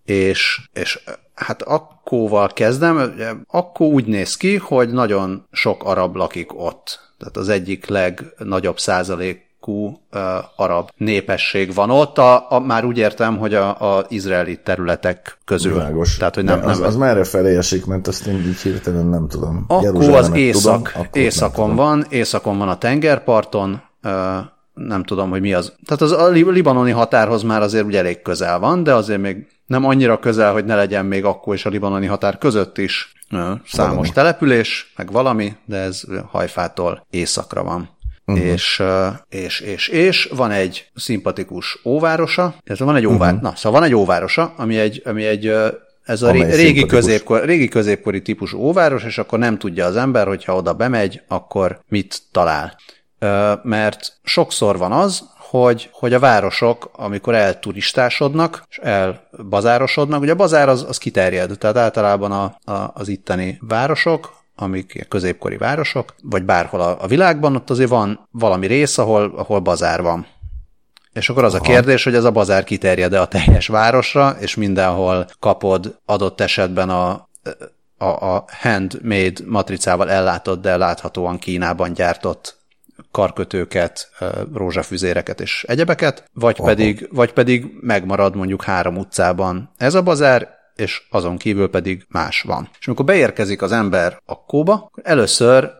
és, 0.04 0.60
és 0.72 1.04
hát 1.34 1.62
akkóval 1.62 2.48
kezdem, 2.48 3.14
akkor 3.46 3.86
úgy 3.86 4.06
néz 4.06 4.36
ki, 4.36 4.56
hogy 4.56 4.90
nagyon 4.90 5.46
sok 5.52 5.84
arab 5.84 6.16
lakik 6.16 6.58
ott. 6.58 7.10
Tehát 7.18 7.36
az 7.36 7.48
egyik 7.48 7.86
legnagyobb 7.86 8.78
százalék 8.78 9.50
uh, 9.66 9.96
arab 10.56 10.90
népesség 10.96 11.74
van 11.74 11.90
ott, 11.90 12.18
a, 12.18 12.50
a, 12.50 12.58
már 12.58 12.84
úgy 12.84 12.98
értem, 12.98 13.38
hogy 13.38 13.54
a, 13.54 13.96
a 13.96 14.06
izraeli 14.08 14.60
területek 14.64 15.38
közül. 15.44 15.72
Világos. 15.72 16.16
Tehát, 16.16 16.34
hogy 16.34 16.44
nem, 16.44 16.66
az, 16.66 16.78
nem 16.78 16.86
az 16.86 16.96
merre 16.96 17.24
felé 17.24 17.56
esik, 17.56 17.86
mert 17.86 18.06
azt 18.06 18.26
én 18.26 18.44
így 18.46 18.60
hirtelen 18.60 19.06
nem 19.06 19.28
tudom. 19.28 19.64
Akkor 19.68 20.10
az 20.10 20.30
észak, 20.34 20.88
tudom, 20.88 21.02
akkor 21.04 21.22
északon 21.22 21.68
tudom. 21.68 21.84
van, 21.84 22.06
északon 22.08 22.58
van 22.58 22.68
a 22.68 22.78
tengerparton, 22.78 23.82
nem 24.74 25.04
tudom, 25.04 25.30
hogy 25.30 25.40
mi 25.40 25.54
az. 25.54 25.72
Tehát 25.86 26.02
az 26.02 26.12
a 26.12 26.28
libanoni 26.28 26.90
határhoz 26.90 27.42
már 27.42 27.62
azért 27.62 27.84
ugye 27.84 27.98
elég 27.98 28.22
közel 28.22 28.58
van, 28.58 28.82
de 28.82 28.94
azért 28.94 29.20
még 29.20 29.46
nem 29.66 29.84
annyira 29.84 30.18
közel, 30.18 30.52
hogy 30.52 30.64
ne 30.64 30.74
legyen 30.74 31.06
még 31.06 31.24
akkor 31.24 31.54
és 31.54 31.66
a 31.66 31.70
libanoni 31.70 32.06
határ 32.06 32.38
között 32.38 32.78
is 32.78 33.12
számos 33.64 33.64
valami. 33.76 34.08
település, 34.08 34.92
meg 34.96 35.12
valami, 35.12 35.56
de 35.64 35.76
ez 35.76 36.02
hajfától 36.30 37.06
északra 37.10 37.62
van. 37.62 37.88
Uh-huh. 38.26 38.44
És, 38.44 38.82
és, 39.28 39.60
és, 39.60 39.88
és 39.88 40.28
van 40.34 40.50
egy 40.50 40.90
szimpatikus 40.94 41.78
óvárosa, 41.84 42.54
illetve 42.64 42.84
van 42.84 42.96
egy 42.96 43.06
óvár, 43.06 43.32
uh-huh. 43.32 43.50
na, 43.50 43.56
szóval 43.56 43.80
van 43.80 43.88
egy 43.88 43.94
óvárosa, 43.94 44.54
ami 44.56 44.78
egy, 44.78 45.02
ami 45.04 45.24
egy 45.24 45.52
ez 46.04 46.22
a 46.22 46.30
régi, 46.30 46.86
középkor, 46.86 47.44
régi 47.44 47.68
középkori 47.68 48.22
típusú 48.22 48.58
óváros, 48.58 49.04
és 49.04 49.18
akkor 49.18 49.38
nem 49.38 49.58
tudja 49.58 49.86
az 49.86 49.96
ember, 49.96 50.26
hogyha 50.26 50.54
oda 50.56 50.72
bemegy, 50.72 51.22
akkor 51.28 51.80
mit 51.88 52.22
talál. 52.32 52.76
Mert 53.62 54.12
sokszor 54.22 54.78
van 54.78 54.92
az, 54.92 55.30
hogy, 55.38 55.88
hogy 55.92 56.12
a 56.12 56.18
városok, 56.18 56.90
amikor 56.92 57.34
elturistásodnak, 57.34 58.64
és 58.70 58.78
elbazárosodnak, 58.78 60.20
ugye 60.20 60.32
a 60.32 60.36
bazár 60.36 60.68
az, 60.68 60.84
az 60.88 60.98
kiterjed, 60.98 61.58
tehát 61.58 61.76
általában 61.76 62.32
a, 62.32 62.72
a, 62.72 62.90
az 62.94 63.08
itteni 63.08 63.58
városok, 63.60 64.41
amik 64.54 65.06
középkori 65.08 65.56
városok, 65.56 66.14
vagy 66.22 66.44
bárhol 66.44 66.80
a, 66.80 67.02
a 67.02 67.06
világban, 67.06 67.56
ott 67.56 67.70
azért 67.70 67.90
van 67.90 68.28
valami 68.30 68.66
rész, 68.66 68.98
ahol, 68.98 69.32
ahol 69.36 69.60
bazár 69.60 70.02
van. 70.02 70.26
És 71.12 71.28
akkor 71.28 71.44
az 71.44 71.54
Aha. 71.54 71.64
a 71.64 71.66
kérdés, 71.66 72.04
hogy 72.04 72.14
ez 72.14 72.24
a 72.24 72.30
bazár 72.30 72.64
kiterjed-e 72.64 73.20
a 73.20 73.28
teljes 73.28 73.66
városra, 73.66 74.36
és 74.40 74.54
mindenhol 74.54 75.26
kapod 75.38 75.98
adott 76.04 76.40
esetben 76.40 76.90
a, 76.90 77.28
a, 77.98 78.04
a 78.04 78.44
handmade 78.60 79.40
matricával 79.46 80.10
ellátott, 80.10 80.62
de 80.62 80.76
láthatóan 80.76 81.38
Kínában 81.38 81.92
gyártott 81.92 82.60
karkötőket, 83.10 84.10
rózsafüzéreket 84.54 85.40
és 85.40 85.64
egyebeket, 85.68 86.24
vagy 86.32 86.60
pedig, 86.60 87.08
vagy 87.12 87.32
pedig 87.32 87.66
megmarad 87.80 88.36
mondjuk 88.36 88.62
három 88.62 88.96
utcában 88.96 89.70
ez 89.76 89.94
a 89.94 90.02
bazár, 90.02 90.60
és 90.82 91.02
azon 91.10 91.36
kívül 91.36 91.70
pedig 91.70 92.06
más 92.08 92.42
van. 92.42 92.68
És 92.80 92.86
amikor 92.86 93.04
beérkezik 93.04 93.62
az 93.62 93.72
ember 93.72 94.20
akkóba, 94.26 94.90
először, 95.02 95.72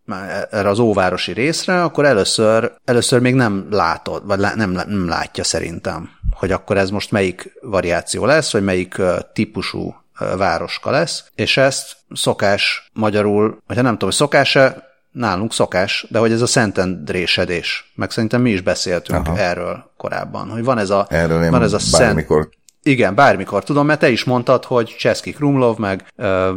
erre 0.51 0.69
az 0.69 0.79
óvárosi 0.79 1.33
részre, 1.33 1.83
akkor 1.83 2.05
először, 2.05 2.73
először 2.85 3.21
még 3.21 3.35
nem 3.35 3.67
látod, 3.71 4.27
vagy 4.27 4.39
nem, 4.39 4.71
nem 4.71 5.09
látja 5.09 5.45
szerintem, 5.45 6.11
hogy 6.35 6.53
akkor 6.53 6.77
ez 6.77 6.91
most 6.91 7.11
melyik 7.11 7.53
variáció 7.61 8.25
lesz, 8.25 8.53
vagy 8.53 8.65
melyik 8.65 9.01
típusú 9.33 9.95
városka 10.37 10.91
lesz, 10.91 11.25
és 11.35 11.57
ezt 11.57 11.97
szokás 12.13 12.91
magyarul, 12.93 13.63
vagy 13.67 13.77
nem 13.77 13.85
tudom, 13.85 14.09
hogy 14.09 14.19
szokás-e 14.19 14.91
nálunk 15.13 15.53
szokás, 15.53 16.07
de 16.11 16.19
hogy 16.19 16.33
ez 16.33 16.41
a 16.41 16.47
szentendrésedés, 16.47 17.93
meg 17.95 18.11
szerintem 18.11 18.41
mi 18.41 18.51
is 18.51 18.61
beszéltünk 18.61 19.27
Aha. 19.27 19.39
erről 19.39 19.91
korábban, 19.97 20.49
hogy 20.49 20.65
van 20.65 20.79
ez 20.79 20.91
a, 20.91 21.07
erről 21.09 21.51
van 21.51 21.63
ez 21.63 21.73
a. 21.73 21.79
Szent... 21.79 22.27
Igen, 22.83 23.15
bármikor 23.15 23.65
tudom, 23.65 23.87
mert 23.87 24.01
te 24.01 24.11
is 24.11 24.25
mondtad, 24.25 24.65
hogy 24.65 24.95
Cseszki 24.99 25.33
Krumlov, 25.33 25.79
meg, 25.79 26.05
ö, 26.17 26.51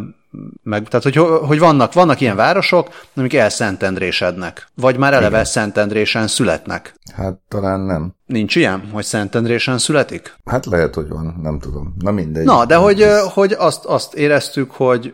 meg 0.63 0.87
tehát 0.87 1.03
hogy, 1.03 1.47
hogy 1.47 1.59
vannak, 1.59 1.93
vannak 1.93 2.21
ilyen 2.21 2.35
városok, 2.35 2.89
amik 3.15 3.33
elszentendrésednek, 3.33 4.67
vagy 4.75 4.97
már 4.97 5.13
eleve 5.13 5.27
Igen. 5.27 5.45
Szentendrésen 5.45 6.27
születnek. 6.27 6.95
Hát 7.15 7.33
talán 7.47 7.79
nem. 7.79 8.13
Nincs 8.25 8.55
ilyen, 8.55 8.89
hogy 8.91 9.03
Szentendrésen 9.03 9.77
születik? 9.77 10.35
Hát 10.45 10.65
lehet, 10.65 10.95
hogy 10.95 11.07
van, 11.07 11.39
nem 11.41 11.59
tudom. 11.59 11.95
Na 11.99 12.11
mindegy. 12.11 12.45
Na, 12.45 12.65
de 12.65 12.75
hogy, 12.75 13.05
hogy 13.33 13.51
azt, 13.51 13.85
azt 13.85 14.13
éreztük, 14.13 14.71
hogy 14.71 15.13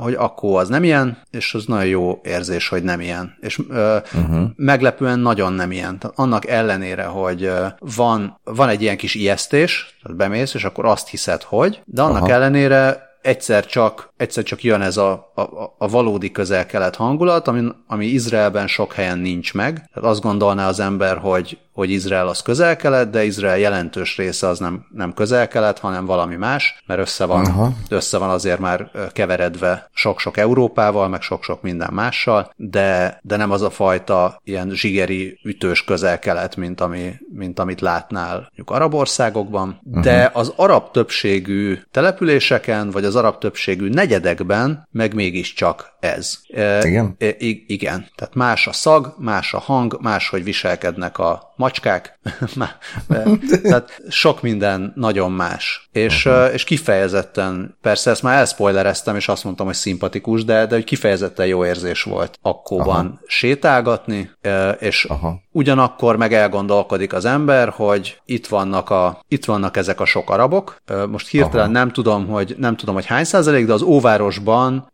hogy 0.00 0.14
akkor 0.14 0.60
az 0.60 0.68
nem 0.68 0.84
ilyen, 0.84 1.18
és 1.30 1.54
az 1.54 1.64
nagyon 1.64 1.86
jó 1.86 2.20
érzés, 2.22 2.68
hogy 2.68 2.82
nem 2.82 3.00
ilyen. 3.00 3.36
És 3.40 3.58
uh-huh. 3.58 4.50
meglepően 4.56 5.18
nagyon 5.18 5.52
nem 5.52 5.70
ilyen. 5.72 5.98
Tehát 5.98 6.18
annak 6.18 6.46
ellenére, 6.46 7.04
hogy 7.04 7.50
van, 7.78 8.40
van 8.44 8.68
egy 8.68 8.82
ilyen 8.82 8.96
kis 8.96 9.14
ijesztés, 9.14 9.96
tehát 10.02 10.16
bemész, 10.16 10.54
és 10.54 10.64
akkor 10.64 10.84
azt 10.86 11.08
hiszed, 11.08 11.42
hogy, 11.42 11.82
de 11.84 12.02
annak 12.02 12.22
Aha. 12.22 12.32
ellenére 12.32 13.08
egyszer 13.22 13.66
csak, 13.66 14.07
egyszer 14.18 14.44
csak 14.44 14.62
jön 14.62 14.80
ez 14.80 14.96
a, 14.96 15.32
a, 15.34 15.40
a 15.78 15.88
valódi 15.88 16.30
közel-kelet 16.30 16.96
hangulat, 16.96 17.48
ami, 17.48 17.68
ami 17.86 18.06
Izraelben 18.06 18.66
sok 18.66 18.92
helyen 18.92 19.18
nincs 19.18 19.54
meg. 19.54 19.74
Tehát 19.74 20.10
azt 20.10 20.20
gondolná 20.20 20.68
az 20.68 20.80
ember, 20.80 21.18
hogy 21.18 21.58
hogy 21.78 21.90
Izrael 21.90 22.28
az 22.28 22.42
közel-kelet, 22.42 23.10
de 23.10 23.24
Izrael 23.24 23.58
jelentős 23.58 24.16
része 24.16 24.46
az 24.46 24.58
nem, 24.58 24.86
nem 24.94 25.14
közel-kelet, 25.14 25.78
hanem 25.78 26.06
valami 26.06 26.36
más, 26.36 26.82
mert 26.86 27.00
össze 27.00 27.24
van, 27.24 27.44
Aha. 27.44 27.72
össze 27.88 28.18
van 28.18 28.30
azért 28.30 28.58
már 28.58 28.90
keveredve 29.12 29.90
sok-sok 29.92 30.36
Európával, 30.36 31.08
meg 31.08 31.22
sok-sok 31.22 31.62
minden 31.62 31.90
mással, 31.92 32.52
de, 32.56 33.20
de 33.22 33.36
nem 33.36 33.50
az 33.50 33.62
a 33.62 33.70
fajta 33.70 34.40
ilyen 34.44 34.70
zsigeri, 34.70 35.38
ütős 35.44 35.84
közel-kelet, 35.84 36.56
mint, 36.56 36.80
ami, 36.80 37.14
mint 37.32 37.58
amit 37.58 37.80
látnál 37.80 38.36
mondjuk 38.36 38.70
arab 38.70 38.94
országokban, 38.94 39.80
uh-huh. 39.82 40.02
de 40.02 40.30
az 40.32 40.52
arab 40.56 40.90
többségű 40.90 41.78
településeken, 41.90 42.90
vagy 42.90 43.04
az 43.04 43.16
arab 43.16 43.38
többségű 43.38 43.88
negyedekben 44.08 44.88
meg 44.90 45.14
mégiscsak 45.14 45.96
ez. 46.00 46.38
Igen? 46.82 47.14
E, 47.18 47.34
igen. 47.66 48.06
Tehát 48.14 48.34
más 48.34 48.66
a 48.66 48.72
szag, 48.72 49.14
más 49.18 49.54
a 49.54 49.58
hang, 49.58 49.98
más, 50.00 50.28
hogy 50.28 50.44
viselkednek 50.44 51.18
a 51.18 51.47
macskák. 51.58 52.18
Tehát 53.62 54.02
sok 54.08 54.42
minden 54.42 54.92
nagyon 54.94 55.32
más. 55.32 55.88
És, 55.92 56.26
uh-huh. 56.26 56.52
és 56.52 56.64
kifejezetten, 56.64 57.76
persze 57.80 58.10
ezt 58.10 58.22
már 58.22 58.38
elspoilereztem, 58.38 59.16
és 59.16 59.28
azt 59.28 59.44
mondtam, 59.44 59.66
hogy 59.66 59.74
szimpatikus, 59.74 60.44
de, 60.44 60.66
de 60.66 60.74
hogy 60.74 60.84
kifejezetten 60.84 61.46
jó 61.46 61.64
érzés 61.64 62.02
volt 62.02 62.38
akkóban 62.42 63.06
Aha. 63.06 63.18
sétálgatni, 63.26 64.30
és 64.78 65.04
Aha. 65.04 65.40
ugyanakkor 65.52 66.16
meg 66.16 66.32
elgondolkodik 66.32 67.12
az 67.12 67.24
ember, 67.24 67.68
hogy 67.68 68.20
itt 68.24 68.46
vannak, 68.46 68.90
a, 68.90 69.24
itt 69.28 69.44
vannak 69.44 69.76
ezek 69.76 70.00
a 70.00 70.04
sok 70.04 70.30
arabok. 70.30 70.82
Most 71.08 71.28
hirtelen 71.28 71.64
Aha. 71.64 71.72
nem 71.72 71.92
tudom, 71.92 72.26
hogy 72.26 72.54
nem 72.58 72.76
tudom, 72.76 72.94
hogy 72.94 73.06
hány 73.06 73.24
százalék, 73.24 73.66
de 73.66 73.72
az 73.72 73.82
óvárosban 73.82 74.92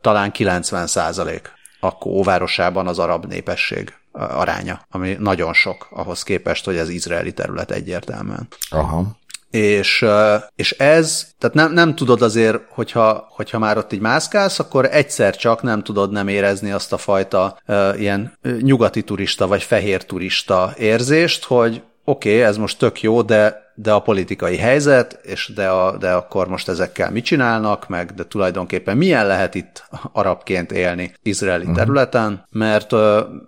talán 0.00 0.30
90 0.32 0.86
százalék 0.86 1.58
akkor 1.80 2.12
óvárosában 2.12 2.86
az 2.86 2.98
arab 2.98 3.24
népesség 3.24 3.94
aránya, 4.12 4.80
ami 4.90 5.16
nagyon 5.18 5.52
sok 5.52 5.88
ahhoz 5.90 6.22
képest, 6.22 6.64
hogy 6.64 6.76
ez 6.76 6.88
izraeli 6.88 7.32
terület 7.32 7.70
egyértelműen. 7.70 8.48
Aha. 8.70 9.18
És, 9.50 10.06
és 10.54 10.72
ez, 10.72 11.26
tehát 11.38 11.56
nem, 11.56 11.72
nem 11.72 11.94
tudod 11.94 12.22
azért, 12.22 12.58
hogyha, 12.68 13.26
hogyha 13.28 13.58
már 13.58 13.78
ott 13.78 13.92
így 13.92 14.00
mászkálsz, 14.00 14.58
akkor 14.58 14.88
egyszer 14.90 15.36
csak 15.36 15.62
nem 15.62 15.82
tudod 15.82 16.10
nem 16.10 16.28
érezni 16.28 16.70
azt 16.70 16.92
a 16.92 16.96
fajta 16.96 17.58
uh, 17.66 18.00
ilyen 18.00 18.38
nyugati 18.60 19.02
turista 19.02 19.46
vagy 19.46 19.62
fehér 19.62 20.04
turista 20.04 20.74
érzést, 20.78 21.44
hogy 21.44 21.82
oké, 22.04 22.30
okay, 22.30 22.42
ez 22.42 22.56
most 22.56 22.78
tök 22.78 23.02
jó, 23.02 23.22
de 23.22 23.69
de 23.82 23.92
a 23.92 24.00
politikai 24.00 24.56
helyzet, 24.56 25.18
és 25.22 25.52
de, 25.54 25.68
a, 25.68 25.96
de 25.96 26.12
akkor 26.12 26.48
most 26.48 26.68
ezekkel 26.68 27.10
mit 27.10 27.24
csinálnak, 27.24 27.88
meg 27.88 28.12
de 28.14 28.24
tulajdonképpen 28.24 28.96
milyen 28.96 29.26
lehet 29.26 29.54
itt 29.54 29.84
arabként 30.12 30.72
élni 30.72 31.12
izraeli 31.22 31.62
uh-huh. 31.62 31.78
területen, 31.78 32.46
mert, 32.50 32.92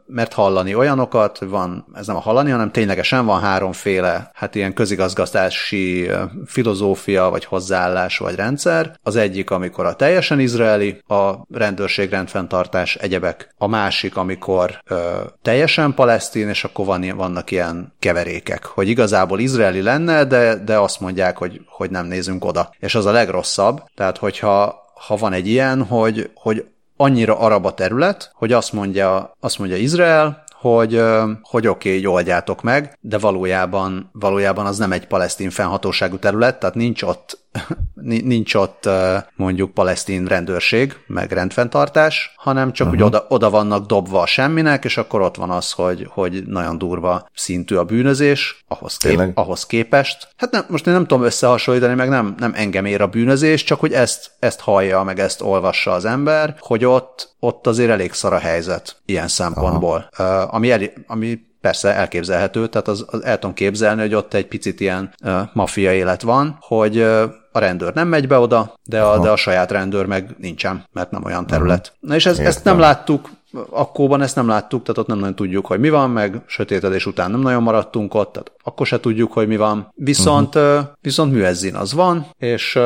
mert 0.07 0.33
hallani 0.33 0.75
olyanokat, 0.75 1.39
van, 1.39 1.87
ez 1.95 2.07
nem 2.07 2.17
a 2.17 2.21
hallani, 2.21 2.51
hanem 2.51 2.71
ténylegesen 2.71 3.27
van 3.27 3.41
háromféle, 3.41 4.31
hát 4.35 4.55
ilyen 4.55 4.75
közigazgatási 4.75 6.11
filozófia, 6.47 7.31
vagy 7.31 7.45
hozzáállás, 7.45 8.19
vagy 8.19 8.35
rendszer. 8.35 8.99
Az 9.03 9.17
egyik, 9.17 9.51
amikor 9.51 9.87
a 9.87 9.97
teljesen 9.97 10.41
izraeli, 10.41 11.03
a 11.07 11.33
rendőrség 11.51 12.11
rendfenntartás, 12.11 12.97
egyebek. 12.97 13.55
A 13.59 13.67
másik, 13.67 14.17
amikor 14.17 14.79
ö, 14.85 14.97
teljesen 15.43 15.95
palesztin, 15.95 16.49
és 16.49 16.65
akkor 16.65 16.87
van, 16.87 17.13
vannak 17.17 17.51
ilyen 17.51 17.93
keverékek, 17.99 18.65
hogy 18.65 18.89
igazából 18.89 19.41
izraeli 19.41 19.83
lenne, 19.83 20.22
de, 20.25 20.55
de 20.55 20.79
azt 20.79 21.01
mondják, 21.01 21.37
hogy, 21.37 21.61
hogy 21.67 21.91
nem 21.91 22.07
nézünk 22.07 22.45
oda. 22.45 22.71
És 22.79 22.95
az 22.95 23.07
a 23.07 23.13
legrosszabb, 23.13 23.83
tehát 23.95 24.19
hogyha 24.19 24.81
ha 25.07 25.17
van 25.17 25.33
egy 25.33 25.49
ilyen, 25.49 25.85
hogy, 25.85 26.31
hogy 26.35 26.65
annyira 26.97 27.39
arab 27.39 27.67
a 27.67 27.75
terület, 27.75 28.31
hogy 28.35 28.53
azt 28.53 28.73
mondja, 28.73 29.37
azt 29.41 29.59
mondja 29.59 29.77
Izrael, 29.77 30.45
hogy, 30.53 31.03
hogy 31.43 31.67
oké, 31.67 31.89
okay, 31.89 32.07
oldjátok 32.07 32.63
meg, 32.63 32.99
de 33.01 33.19
valójában, 33.19 34.11
valójában 34.13 34.67
az 34.67 34.79
nem 34.79 34.93
egy 34.93 35.07
palesztin 35.07 35.51
fennhatóságú 35.51 36.19
terület, 36.19 36.59
tehát 36.59 36.75
nincs 36.75 37.03
ott 37.03 37.39
nincs 38.25 38.55
ott 38.55 38.89
mondjuk 39.37 39.75
palesztin 39.75 40.25
rendőrség, 40.25 40.97
meg 41.07 41.33
rendfenntartás, 41.33 42.35
hanem 42.37 42.73
csak 42.73 42.87
uh-huh. 42.87 43.03
úgy 43.03 43.07
oda, 43.07 43.27
oda 43.29 43.51
vannak 43.51 43.87
dobva 43.87 44.21
a 44.21 44.27
semminek, 44.27 44.85
és 44.85 44.97
akkor 44.97 45.21
ott 45.21 45.37
van 45.37 45.51
az, 45.51 45.73
hogy, 45.73 46.07
hogy 46.11 46.43
nagyon 46.47 46.79
durva 46.79 47.29
szintű 47.35 47.77
a 47.77 47.85
bűnözés, 47.85 48.65
ahhoz, 48.69 48.97
kép, 48.97 49.21
ahhoz 49.35 49.67
képest. 49.67 50.29
Hát 50.37 50.51
nem, 50.51 50.65
most 50.69 50.87
én 50.87 50.93
nem 50.93 51.07
tudom 51.07 51.25
összehasonlítani, 51.25 51.95
meg 51.95 52.09
nem, 52.09 52.35
nem 52.39 52.53
engem 52.55 52.85
ér 52.85 53.01
a 53.01 53.07
bűnözés, 53.07 53.65
csak 53.65 53.81
hogy 53.81 53.93
ezt, 53.93 54.31
ezt 54.39 54.61
hallja, 54.61 55.03
meg 55.03 55.19
ezt 55.19 55.43
olvassa 55.43 55.91
az 55.91 56.05
ember, 56.05 56.55
hogy 56.59 56.85
ott, 56.85 57.37
ott 57.41 57.67
azért 57.67 57.91
elég 57.91 58.13
szar 58.13 58.33
a 58.33 58.39
helyzet 58.39 58.97
ilyen 59.05 59.29
szempontból. 59.29 60.09
Uh, 60.19 60.55
ami, 60.55 60.71
el, 60.71 60.81
ami 61.07 61.41
persze 61.61 61.95
elképzelhető, 61.95 62.67
tehát 62.69 62.89
az, 62.89 63.05
az 63.07 63.25
el 63.25 63.39
tudom 63.39 63.55
képzelni, 63.55 64.01
hogy 64.01 64.15
ott 64.15 64.35
egy 64.35 64.47
picit 64.47 64.81
ilyen 64.81 65.15
uh, 65.25 65.41
maffia 65.53 65.93
élet 65.93 66.23
van, 66.23 66.57
hogy 66.61 66.99
uh, 66.99 67.23
a 67.53 67.59
rendőr 67.59 67.95
nem 67.95 68.09
megy 68.09 68.29
be 68.29 68.39
oda, 68.39 68.79
de 68.85 69.03
a, 69.03 69.19
de 69.19 69.31
a 69.31 69.37
saját 69.37 69.71
rendőr 69.71 70.07
meg 70.07 70.35
nincsen, 70.39 70.89
mert 70.93 71.11
nem 71.11 71.25
olyan 71.25 71.47
terület. 71.47 71.93
Na 72.01 72.15
és 72.15 72.27
ez, 72.27 72.39
ezt 72.39 72.65
nem 72.65 72.79
láttuk 72.79 73.31
akkóban 73.71 74.21
ezt 74.23 74.37
nem 74.37 74.49
láttuk, 74.49 74.83
tehát 74.83 74.99
ott 74.99 75.07
nem 75.07 75.19
nagyon 75.19 75.35
tudjuk, 75.35 75.67
hogy 75.67 75.81
mi 75.81 75.91
van, 75.91 76.11
meg 76.11 76.43
sötétedés 76.47 77.07
után 77.07 77.31
nem 77.31 77.41
nagyon 77.41 77.63
maradtunk 77.63 78.15
ott, 78.15 78.33
tehát 78.33 78.53
akkor 78.63 78.87
se 78.87 79.01
tudjuk, 79.01 79.33
hogy 79.33 79.49
mi 79.49 79.57
van. 79.57 79.93
Viszont, 79.95 80.55
uh-huh. 80.55 80.85
viszont 81.01 81.33
műezzin 81.33 81.75
az 81.75 81.93
van, 81.93 82.27
és, 82.39 82.79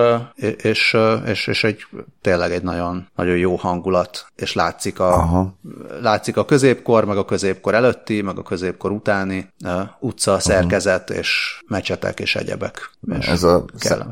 és, 0.57 0.97
és, 1.27 1.47
és 1.47 1.65
egy, 1.65 1.87
tényleg 2.21 2.53
egy 2.53 2.63
nagyon, 2.63 3.09
nagyon 3.17 3.37
jó 3.37 3.57
hangulat, 3.57 4.27
és 4.37 4.55
látszik 4.55 5.01
a, 5.01 5.13
Aha. 5.13 5.55
látszik 6.03 6.37
a 6.37 6.45
középkor, 6.45 7.05
meg 7.05 7.17
a 7.17 7.25
középkor 7.25 7.75
előtti, 7.75 8.23
meg 8.23 8.39
a 8.39 8.43
középkor 8.43 8.91
utáni 8.91 9.53
utca 10.01 10.31
uh-huh. 10.31 10.47
szerkezet, 10.47 11.11
és 11.11 11.61
mecsetek 11.67 12.21
és 12.21 12.37
egyebek. 12.37 12.91
És 13.19 13.27
ez 13.27 13.43
a, 13.43 13.65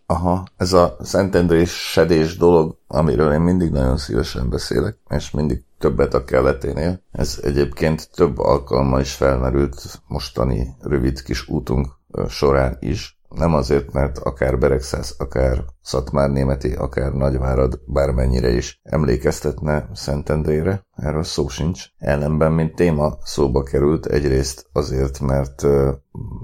aha, 0.07 0.45
ez 0.57 0.73
a 0.73 0.97
Szentendrés 1.01 1.71
sedés 1.71 2.37
dolog, 2.37 2.77
amiről 2.87 3.33
én 3.33 3.41
mindig 3.41 3.71
nagyon 3.71 3.97
szívesen 3.97 4.51
beszélek, 4.51 4.99
és 5.09 5.31
mindig 5.31 5.65
többet 5.79 6.15
a 6.15 6.25
kelleténél. 6.25 7.03
Ez 7.13 7.41
egyébként 7.43 8.11
több 8.15 8.39
alkalommal 8.39 9.01
is 9.01 9.15
felmerült 9.15 10.01
mostani 10.07 10.75
rövid 10.81 11.23
kis 11.23 11.49
útunk 11.49 11.89
során 12.29 12.77
is. 12.81 13.19
Nem 13.29 13.55
azért, 13.55 13.93
mert 13.93 14.19
akár 14.19 14.59
Beregszász, 14.59 15.15
akár 15.19 15.65
Szatmár 15.83 16.31
Németi, 16.31 16.73
akár 16.73 17.13
Nagyvárad 17.13 17.81
bármennyire 17.87 18.51
is 18.51 18.81
emlékeztetne 18.83 19.89
Szentendrére, 19.93 20.87
erről 20.97 21.23
szó 21.23 21.49
sincs. 21.49 21.85
Ellenben, 21.99 22.53
mint 22.53 22.75
téma 22.75 23.17
szóba 23.25 23.63
került 23.63 24.07
egyrészt 24.07 24.67
azért, 24.73 25.21
mert 25.21 25.63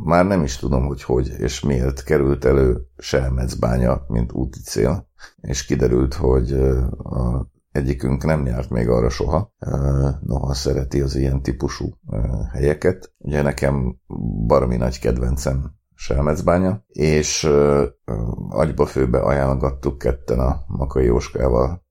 már 0.04 0.26
nem 0.26 0.42
is 0.42 0.56
tudom, 0.56 0.86
hogy 0.86 1.02
hogy 1.02 1.28
és 1.38 1.60
miért 1.60 2.02
került 2.02 2.44
elő 2.44 2.86
Selmecbánya, 2.96 4.04
mint 4.06 4.32
úti 4.32 4.58
cél, 4.60 5.08
és 5.40 5.64
kiderült, 5.64 6.14
hogy 6.14 6.52
a 6.98 7.48
Egyikünk 7.72 8.24
nem 8.24 8.46
járt 8.46 8.70
még 8.70 8.88
arra 8.88 9.08
soha, 9.08 9.52
noha 10.20 10.54
szereti 10.54 11.00
az 11.00 11.14
ilyen 11.14 11.42
típusú 11.42 11.98
helyeket. 12.52 13.12
Ugye 13.18 13.42
nekem 13.42 13.96
baromi 14.46 14.76
nagy 14.76 14.98
kedvencem 14.98 15.72
Selmecbánya, 15.94 16.84
és 16.88 17.50
agyba 18.48 18.86
főbe 18.86 19.18
ajánlgattuk 19.18 19.98
ketten 19.98 20.38
a 20.38 20.64
Makai 20.66 21.04
Jóskával 21.04 21.84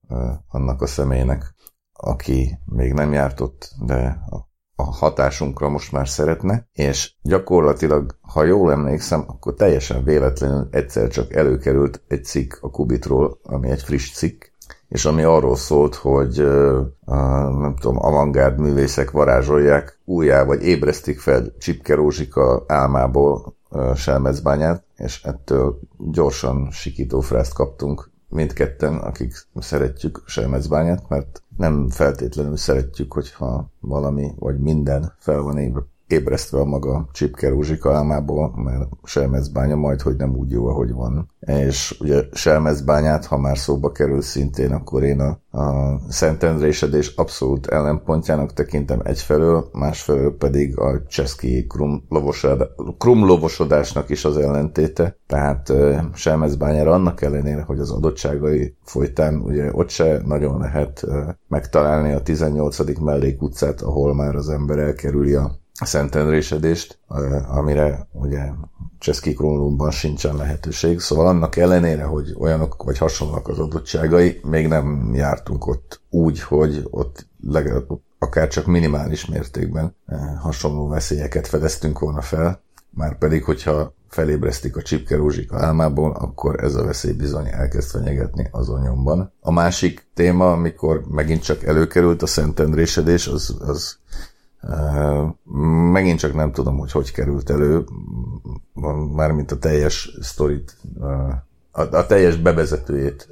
annak 0.47 0.81
a 0.81 0.87
személynek, 0.87 1.55
aki 1.93 2.59
még 2.65 2.93
nem 2.93 3.13
járt 3.13 3.39
ott, 3.39 3.71
de 3.85 4.19
hatásunkra 4.83 5.69
most 5.69 5.91
már 5.91 6.07
szeretne, 6.07 6.67
és 6.73 7.13
gyakorlatilag, 7.21 8.15
ha 8.21 8.43
jól 8.43 8.71
emlékszem, 8.71 9.23
akkor 9.27 9.53
teljesen 9.53 10.03
véletlenül 10.03 10.67
egyszer 10.71 11.07
csak 11.07 11.33
előkerült 11.33 12.01
egy 12.07 12.23
cikk 12.23 12.53
a 12.61 12.69
Kubitról, 12.69 13.39
ami 13.43 13.69
egy 13.69 13.81
friss 13.81 14.11
cikk, 14.11 14.43
és 14.87 15.05
ami 15.05 15.23
arról 15.23 15.55
szólt, 15.55 15.95
hogy 15.95 16.39
a, 17.05 17.15
nem 17.49 17.75
tudom, 17.79 17.97
avantgárd 17.97 18.59
művészek 18.59 19.11
varázsolják 19.11 19.99
újjá, 20.05 20.43
vagy 20.43 20.63
ébresztik 20.63 21.19
fel 21.19 21.53
Csipke 21.57 21.95
Rózsika 21.95 22.63
álmából 22.67 23.55
Selmecbányát, 23.95 24.83
és 24.95 25.23
ettől 25.23 25.79
gyorsan 25.97 26.71
sikító 26.71 27.19
frászt 27.19 27.53
kaptunk 27.53 28.11
mindketten, 28.29 28.97
akik 28.97 29.47
szeretjük 29.55 30.23
Selmecbányát, 30.25 31.09
mert 31.09 31.43
nem 31.57 31.89
feltétlenül 31.89 32.57
szeretjük, 32.57 33.13
hogyha 33.13 33.71
valami 33.79 34.31
vagy 34.39 34.59
minden 34.59 35.13
fel 35.17 35.41
van 35.41 35.57
ébresztve 36.11 36.59
a 36.59 36.65
maga 36.65 37.09
Csipke 37.11 37.49
Rózsika 37.49 37.93
álmából, 37.93 38.53
mert 38.55 38.89
Selmecbánya 39.03 39.75
majd, 39.75 40.01
hogy 40.01 40.15
nem 40.15 40.35
úgy 40.35 40.51
jó, 40.51 40.67
ahogy 40.67 40.91
van. 40.91 41.31
És 41.39 41.97
ugye 41.99 42.21
Selmecbányát, 42.31 43.25
ha 43.25 43.37
már 43.37 43.57
szóba 43.57 43.91
kerül 43.91 44.21
szintén, 44.21 44.71
akkor 44.71 45.03
én 45.03 45.19
a, 45.19 45.57
a 45.59 45.99
Szentendrésedés 46.09 47.15
abszolút 47.15 47.67
ellenpontjának 47.67 48.53
tekintem 48.53 48.99
egyfelől, 49.03 49.69
másfelől 49.73 50.37
pedig 50.37 50.77
a 50.77 51.03
cseszki 51.07 51.65
krum, 51.67 52.03
krum 52.97 53.25
lovosodásnak 53.25 54.09
is 54.09 54.25
az 54.25 54.37
ellentéte. 54.37 55.17
Tehát 55.27 55.73
Selmecbányára 56.13 56.91
annak 56.91 57.21
ellenére, 57.21 57.61
hogy 57.61 57.79
az 57.79 57.91
adottságai 57.91 58.75
folytán 58.83 59.35
ugye 59.35 59.69
ott 59.73 59.89
se 59.89 60.21
nagyon 60.25 60.59
lehet 60.59 61.05
megtalálni 61.47 62.11
a 62.11 62.21
18. 62.21 62.99
mellékutcát, 62.99 63.81
ahol 63.81 64.15
már 64.15 64.35
az 64.35 64.49
ember 64.49 64.77
elkerüli 64.77 65.33
a 65.33 65.59
szentendrésedést, 65.85 66.99
amire 67.47 68.07
ugye 68.11 68.49
Cseszki 68.99 69.33
Krónlumban 69.33 69.91
sincsen 69.91 70.35
lehetőség. 70.35 70.99
Szóval 70.99 71.27
annak 71.27 71.55
ellenére, 71.55 72.03
hogy 72.03 72.35
olyanok 72.37 72.83
vagy 72.83 72.97
hasonlóak 72.97 73.47
az 73.47 73.59
adottságai, 73.59 74.39
még 74.43 74.67
nem 74.67 75.11
jártunk 75.13 75.67
ott 75.67 76.01
úgy, 76.09 76.41
hogy 76.41 76.87
ott 76.89 77.27
legalább 77.43 77.87
akár 78.19 78.47
csak 78.47 78.65
minimális 78.65 79.25
mértékben 79.25 79.95
hasonló 80.39 80.87
veszélyeket 80.87 81.47
fedeztünk 81.47 81.99
volna 81.99 82.21
fel, 82.21 82.61
már 82.89 83.17
pedig, 83.17 83.43
hogyha 83.43 83.93
felébresztik 84.09 84.77
a 84.77 84.81
csipke 84.81 85.15
rózsika 85.15 85.57
álmából, 85.57 86.11
akkor 86.11 86.63
ez 86.63 86.75
a 86.75 86.83
veszély 86.83 87.13
bizony 87.13 87.47
elkezd 87.47 87.89
fenyegetni 87.89 88.47
az 88.51 88.69
onyomban. 88.69 89.31
A 89.41 89.51
másik 89.51 90.07
téma, 90.13 90.51
amikor 90.51 91.03
megint 91.09 91.43
csak 91.43 91.63
előkerült 91.63 92.21
a 92.21 92.27
szentendrésedés, 92.27 93.27
az, 93.27 93.57
az 93.59 93.97
Megint 95.91 96.19
csak 96.19 96.33
nem 96.33 96.51
tudom, 96.51 96.77
hogy 96.77 96.91
hogy 96.91 97.11
került 97.11 97.49
elő, 97.49 97.85
mármint 99.13 99.51
a 99.51 99.57
teljes 99.57 100.17
sztorit, 100.21 100.77
a, 101.71 102.05
teljes 102.05 102.35
bevezetőjét 102.35 103.29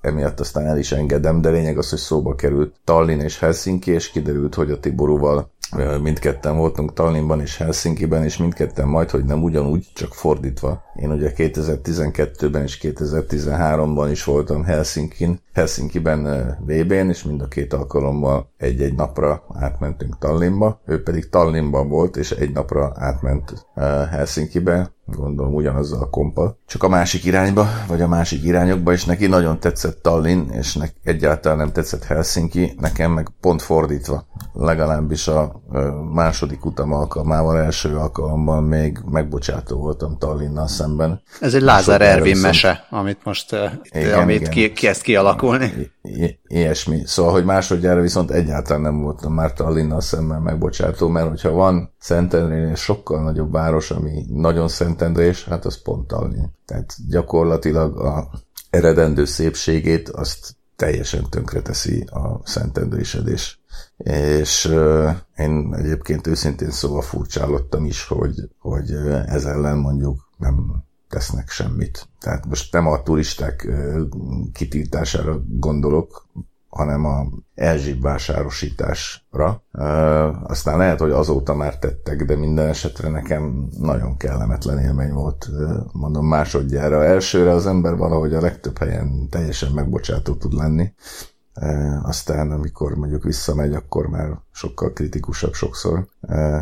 emiatt 0.00 0.40
aztán 0.40 0.66
el 0.66 0.78
is 0.78 0.92
engedem, 0.92 1.40
de 1.40 1.50
lényeg 1.50 1.78
az, 1.78 1.90
hogy 1.90 1.98
szóba 1.98 2.34
került 2.34 2.74
Tallinn 2.84 3.20
és 3.20 3.38
Helsinki, 3.38 3.90
és 3.90 4.10
kiderült, 4.10 4.54
hogy 4.54 4.70
a 4.70 4.80
Tiborúval 4.80 5.50
mindketten 6.02 6.56
voltunk 6.56 6.92
Tallinnban 6.92 7.40
és 7.40 7.56
Helsinki-ben, 7.56 8.24
és 8.24 8.36
mindketten 8.36 8.88
majd, 8.88 9.10
hogy 9.10 9.24
nem 9.24 9.42
ugyanúgy, 9.42 9.86
csak 9.94 10.14
fordítva. 10.14 10.82
Én 10.94 11.10
ugye 11.10 11.32
2012-ben 11.36 12.62
és 12.62 12.78
2013-ban 12.82 14.08
is 14.10 14.24
voltam 14.24 14.64
Helsinkin, 14.64 15.40
Helsinki-ben 15.52 16.22
VB-n, 16.66 17.08
és 17.08 17.22
mind 17.22 17.40
a 17.40 17.48
két 17.48 17.72
alkalommal 17.72 18.50
egy-egy 18.56 18.94
napra 18.94 19.44
átmentünk 19.54 20.18
Tallinnba. 20.18 20.80
Ő 20.86 21.02
pedig 21.02 21.28
Tallinnban 21.28 21.88
volt, 21.88 22.16
és 22.16 22.30
egy 22.30 22.52
napra 22.52 22.92
átment 22.94 23.66
Helsinki-be, 24.10 24.94
gondolom 25.06 25.54
ugyanazzal 25.54 26.02
a 26.02 26.10
kompa, 26.10 26.58
csak 26.66 26.82
a 26.82 26.88
másik 26.88 27.24
irányba, 27.24 27.66
vagy 27.88 28.00
a 28.00 28.08
másik 28.08 28.44
irányokba, 28.44 28.92
és 28.92 29.04
neki 29.04 29.26
nagyon 29.26 29.60
tetszett 29.60 30.02
Tallinn, 30.02 30.50
és 30.50 30.74
nek 30.74 30.94
egyáltalán 31.02 31.58
nem 31.58 31.72
tetszett 31.72 32.04
Helsinki, 32.04 32.74
nekem 32.80 33.12
meg 33.12 33.28
pont 33.40 33.62
fordítva. 33.62 34.26
Legalábbis 34.52 35.28
a 35.28 35.62
második 36.12 36.64
utam 36.64 36.92
alkalmával, 36.92 37.58
első 37.58 37.96
alkalommal 37.96 38.60
még 38.60 38.98
megbocsátó 39.10 39.76
voltam 39.76 40.18
Tallinnal 40.18 40.68
szemben. 40.68 41.22
Ez 41.40 41.54
egy 41.54 41.62
Lázár 41.62 42.02
Ervin 42.02 42.36
mese, 42.36 42.86
amit 42.90 43.24
most 43.24 43.56
igen, 43.82 44.18
amit 44.18 44.40
igen. 44.40 44.50
Ki, 44.50 44.72
kezd 44.72 45.02
kialakulni. 45.02 45.90
I- 46.02 46.38
ilyesmi. 46.48 47.02
Szóval, 47.04 47.32
hogy 47.32 47.44
másodjára 47.44 48.00
viszont 48.00 48.30
egyáltalán 48.30 48.82
nem 48.82 49.00
voltam 49.00 49.32
már 49.32 49.52
Tallinnal 49.52 50.00
szemben 50.00 50.42
megbocsátó, 50.42 51.08
mert 51.08 51.28
hogyha 51.28 51.50
van 51.50 51.94
Szentendrén 51.98 52.74
sokkal 52.74 53.22
nagyobb 53.22 53.52
város, 53.52 53.90
ami 53.90 54.24
nagyon 54.28 54.68
Szentendrés, 54.68 55.44
hát 55.44 55.64
az 55.64 55.82
pont 55.82 56.06
Tallinn. 56.06 56.46
Tehát 56.64 56.94
gyakorlatilag 57.08 57.98
a 58.00 58.30
eredendő 58.70 59.24
szépségét 59.24 60.08
azt 60.08 60.56
teljesen 60.76 61.30
tönkreteszi 61.30 62.02
a 62.02 62.40
szentendrésedés. 62.44 63.60
És 63.96 64.64
uh, 64.64 65.10
én 65.36 65.74
egyébként 65.78 66.26
őszintén 66.26 66.70
szóval 66.70 67.02
furcsálottam 67.02 67.84
is, 67.84 68.06
hogy, 68.06 68.50
hogy 68.58 68.90
ez 69.26 69.44
ellen 69.44 69.78
mondjuk 69.78 70.28
nem 70.36 70.84
tesznek 71.16 71.48
semmit. 71.48 72.08
Tehát 72.20 72.46
most 72.46 72.72
nem 72.72 72.86
a 72.86 73.02
turisták 73.02 73.68
kitiltására 74.52 75.42
gondolok, 75.48 76.26
hanem 76.68 77.04
a 77.04 77.26
elzsib 77.54 78.02
vásárosításra. 78.02 79.62
Aztán 80.42 80.78
lehet, 80.78 81.00
hogy 81.00 81.10
azóta 81.10 81.54
már 81.54 81.78
tettek, 81.78 82.24
de 82.24 82.36
minden 82.36 82.68
esetre 82.68 83.08
nekem 83.08 83.68
nagyon 83.78 84.16
kellemetlen 84.16 84.78
élmény 84.78 85.12
volt, 85.12 85.48
mondom 85.92 86.26
másodjára. 86.26 87.04
Elsőre 87.04 87.50
az 87.50 87.66
ember 87.66 87.96
valahogy 87.96 88.34
a 88.34 88.40
legtöbb 88.40 88.78
helyen 88.78 89.28
teljesen 89.28 89.72
megbocsátó 89.72 90.34
tud 90.34 90.52
lenni, 90.52 90.92
aztán 92.02 92.50
amikor 92.50 92.94
mondjuk 92.94 93.22
visszamegy, 93.22 93.74
akkor 93.74 94.06
már 94.06 94.38
sokkal 94.52 94.92
kritikusabb 94.92 95.52
sokszor. 95.52 96.06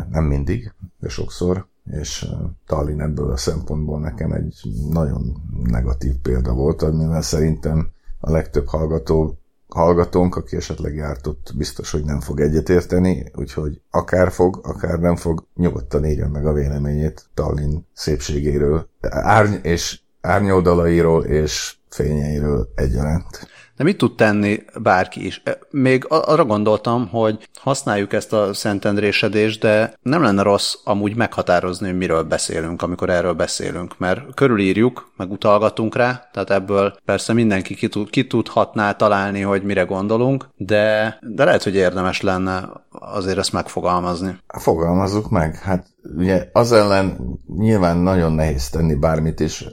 Nem 0.09 0.23
mindig, 0.23 0.73
de 0.99 1.09
sokszor 1.09 1.67
és 1.91 2.25
Tallinn 2.65 3.01
ebből 3.01 3.31
a 3.31 3.37
szempontból 3.37 3.99
nekem 3.99 4.31
egy 4.31 4.61
nagyon 4.89 5.41
negatív 5.63 6.15
példa 6.21 6.53
volt, 6.53 6.81
amivel 6.81 7.21
szerintem 7.21 7.89
a 8.19 8.31
legtöbb 8.31 8.67
hallgató, 8.67 9.37
hallgatónk, 9.67 10.35
aki 10.35 10.55
esetleg 10.55 10.95
járt 10.95 11.27
ott, 11.27 11.53
biztos, 11.57 11.91
hogy 11.91 12.03
nem 12.03 12.19
fog 12.19 12.39
egyetérteni, 12.39 13.31
úgyhogy 13.35 13.81
akár 13.89 14.31
fog, 14.31 14.59
akár 14.63 14.99
nem 14.99 15.15
fog, 15.15 15.47
nyugodtan 15.55 16.05
írjon 16.05 16.29
meg 16.29 16.45
a 16.45 16.53
véleményét 16.53 17.29
Tallinn 17.33 17.85
szépségéről, 17.93 18.89
árny 19.09 19.55
és 19.61 19.99
árnyoldalairól 20.21 21.23
és 21.23 21.75
fényeiről 21.89 22.71
egyaránt. 22.75 23.47
De 23.77 23.83
mit 23.83 23.97
tud 23.97 24.15
tenni 24.15 24.63
bárki 24.81 25.25
is? 25.25 25.43
Még 25.69 26.05
arra 26.09 26.45
gondoltam, 26.45 27.07
hogy 27.07 27.49
használjuk 27.59 28.13
ezt 28.13 28.33
a 28.33 28.53
szentendrésedést, 28.53 29.59
de 29.59 29.93
nem 30.01 30.21
lenne 30.21 30.41
rossz 30.41 30.73
amúgy 30.83 31.15
meghatározni, 31.15 31.87
hogy 31.87 31.97
miről 31.97 32.23
beszélünk, 32.23 32.81
amikor 32.81 33.09
erről 33.09 33.33
beszélünk, 33.33 33.97
mert 33.97 34.33
körülírjuk, 34.33 35.11
meg 35.17 35.31
utalgatunk 35.31 35.95
rá, 35.95 36.29
tehát 36.33 36.49
ebből 36.49 36.97
persze 37.05 37.33
mindenki 37.33 37.75
ki, 37.75 37.87
tud, 37.87 38.09
ki 38.09 38.27
tudhatná 38.27 38.91
találni, 38.91 39.41
hogy 39.41 39.63
mire 39.63 39.83
gondolunk, 39.83 40.49
de, 40.57 41.17
de 41.21 41.43
lehet, 41.43 41.63
hogy 41.63 41.75
érdemes 41.75 42.21
lenne 42.21 42.69
azért 42.89 43.37
ezt 43.37 43.53
megfogalmazni. 43.53 44.37
Fogalmazzuk 44.47 45.29
meg. 45.29 45.55
Hát 45.55 45.87
ugye 46.17 46.49
az 46.51 46.71
ellen 46.71 47.17
nyilván 47.57 47.97
nagyon 47.97 48.31
nehéz 48.31 48.69
tenni 48.69 48.95
bármit 48.95 49.39
is. 49.39 49.65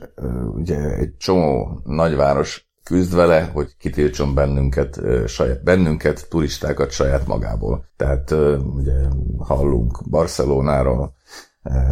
Ugye 0.55 0.79
egy 0.79 1.17
csomó 1.17 1.81
nagyváros 1.85 2.71
küzd 2.85 3.15
vele, 3.15 3.51
hogy 3.53 3.77
kitiltson 3.79 4.35
bennünket, 4.35 5.01
saját, 5.27 5.63
bennünket, 5.63 6.27
turistákat 6.29 6.91
saját 6.91 7.27
magából. 7.27 7.85
Tehát 7.97 8.31
ugye 8.75 8.93
hallunk 9.39 10.09
Barcelonáról, 10.11 11.15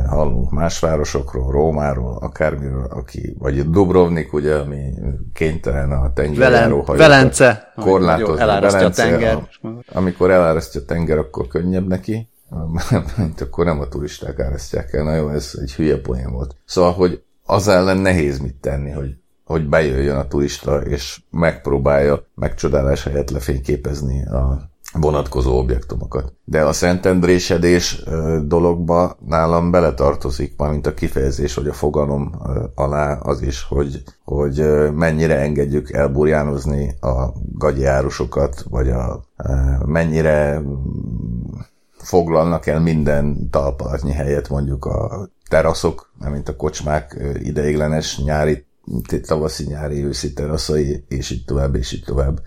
hallunk 0.06 0.50
más 0.50 0.78
városokról, 0.78 1.50
Rómáról, 1.50 2.16
akármiről, 2.20 2.84
aki, 2.84 3.36
vagy 3.38 3.70
Dubrovnik, 3.70 4.32
ugye, 4.32 4.54
ami 4.54 4.92
kénytelen 5.32 5.90
a 5.90 6.12
tengerjáró 6.12 6.82
Velen, 6.82 6.98
Velence, 6.98 7.72
korlátozni. 7.76 8.40
Elárasztja 8.40 8.78
Velence, 8.78 9.02
a 9.02 9.06
tenger. 9.06 9.34
A, 9.34 9.96
amikor 9.98 10.30
elárasztja 10.30 10.80
a 10.80 10.84
tenger, 10.84 11.18
akkor 11.18 11.46
könnyebb 11.46 11.86
neki, 11.86 12.28
mint 13.16 13.40
akkor 13.40 13.64
nem 13.64 13.80
a 13.80 13.88
turisták 13.88 14.38
árasztják 14.38 14.92
el. 14.92 15.04
Na 15.04 15.14
jó, 15.14 15.28
ez 15.28 15.52
egy 15.60 15.72
hülye 15.72 16.00
poén 16.00 16.32
volt. 16.32 16.56
Szóval, 16.64 16.92
hogy 16.92 17.22
az 17.44 17.68
ellen 17.68 17.98
nehéz 17.98 18.38
mit 18.38 18.54
tenni, 18.54 18.90
hogy 18.90 19.16
hogy 19.50 19.68
bejöjjön 19.68 20.16
a 20.16 20.26
turista, 20.26 20.80
és 20.80 21.20
megpróbálja 21.30 22.26
megcsodálás 22.34 23.04
helyett 23.04 23.30
lefényképezni 23.30 24.26
a 24.26 24.70
vonatkozó 24.92 25.58
objektumokat. 25.58 26.32
De 26.44 26.64
a 26.64 26.72
szentendrésedés 26.72 28.02
dologba 28.44 29.16
nálam 29.26 29.70
beletartozik, 29.70 30.54
mint 30.56 30.86
a 30.86 30.94
kifejezés, 30.94 31.54
vagy 31.54 31.66
a 31.66 31.72
fogalom 31.72 32.32
alá 32.74 33.12
az 33.12 33.42
is, 33.42 33.66
hogy, 33.68 34.02
hogy 34.24 34.64
mennyire 34.94 35.38
engedjük 35.38 35.92
elburjánozni 35.92 36.94
a 37.00 37.32
gagyi 37.52 37.86
vagy 38.68 38.88
a, 38.88 39.24
mennyire 39.84 40.62
foglalnak 41.96 42.66
el 42.66 42.80
minden 42.80 43.50
talpalatnyi 43.50 44.12
helyet 44.12 44.48
mondjuk 44.48 44.84
a 44.84 45.28
teraszok, 45.48 46.12
mint 46.30 46.48
a 46.48 46.56
kocsmák 46.56 47.16
ideiglenes 47.42 48.18
nyári 48.18 48.68
tavaszi, 49.26 49.64
nyári, 49.64 50.04
őszi, 50.04 50.32
teraszai, 50.32 51.04
és 51.08 51.30
így 51.30 51.44
tovább, 51.44 51.74
és 51.74 51.92
így 51.92 52.04
tovább 52.04 52.40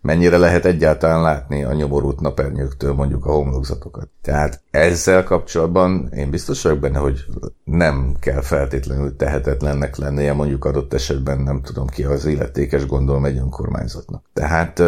mennyire 0.00 0.38
lehet 0.38 0.64
egyáltalán 0.64 1.22
látni 1.22 1.64
a 1.64 1.72
nyomorult 1.72 2.20
napernyőktől 2.20 2.92
mondjuk 2.92 3.26
a 3.26 3.32
homlokzatokat. 3.32 4.08
Tehát 4.22 4.62
ezzel 4.70 5.24
kapcsolatban 5.24 6.08
én 6.12 6.30
biztos 6.30 6.62
vagyok 6.62 6.78
benne, 6.78 6.98
hogy 6.98 7.24
nem 7.64 8.14
kell 8.20 8.40
feltétlenül 8.40 9.16
tehetetlennek 9.16 9.96
lennie 9.96 10.32
mondjuk 10.32 10.64
adott 10.64 10.94
esetben 10.94 11.40
nem 11.40 11.62
tudom 11.62 11.86
ki 11.86 12.04
az 12.04 12.24
illetékes 12.24 12.86
gondolom 12.86 13.24
egy 13.24 13.36
önkormányzatnak. 13.36 14.24
Tehát 14.32 14.82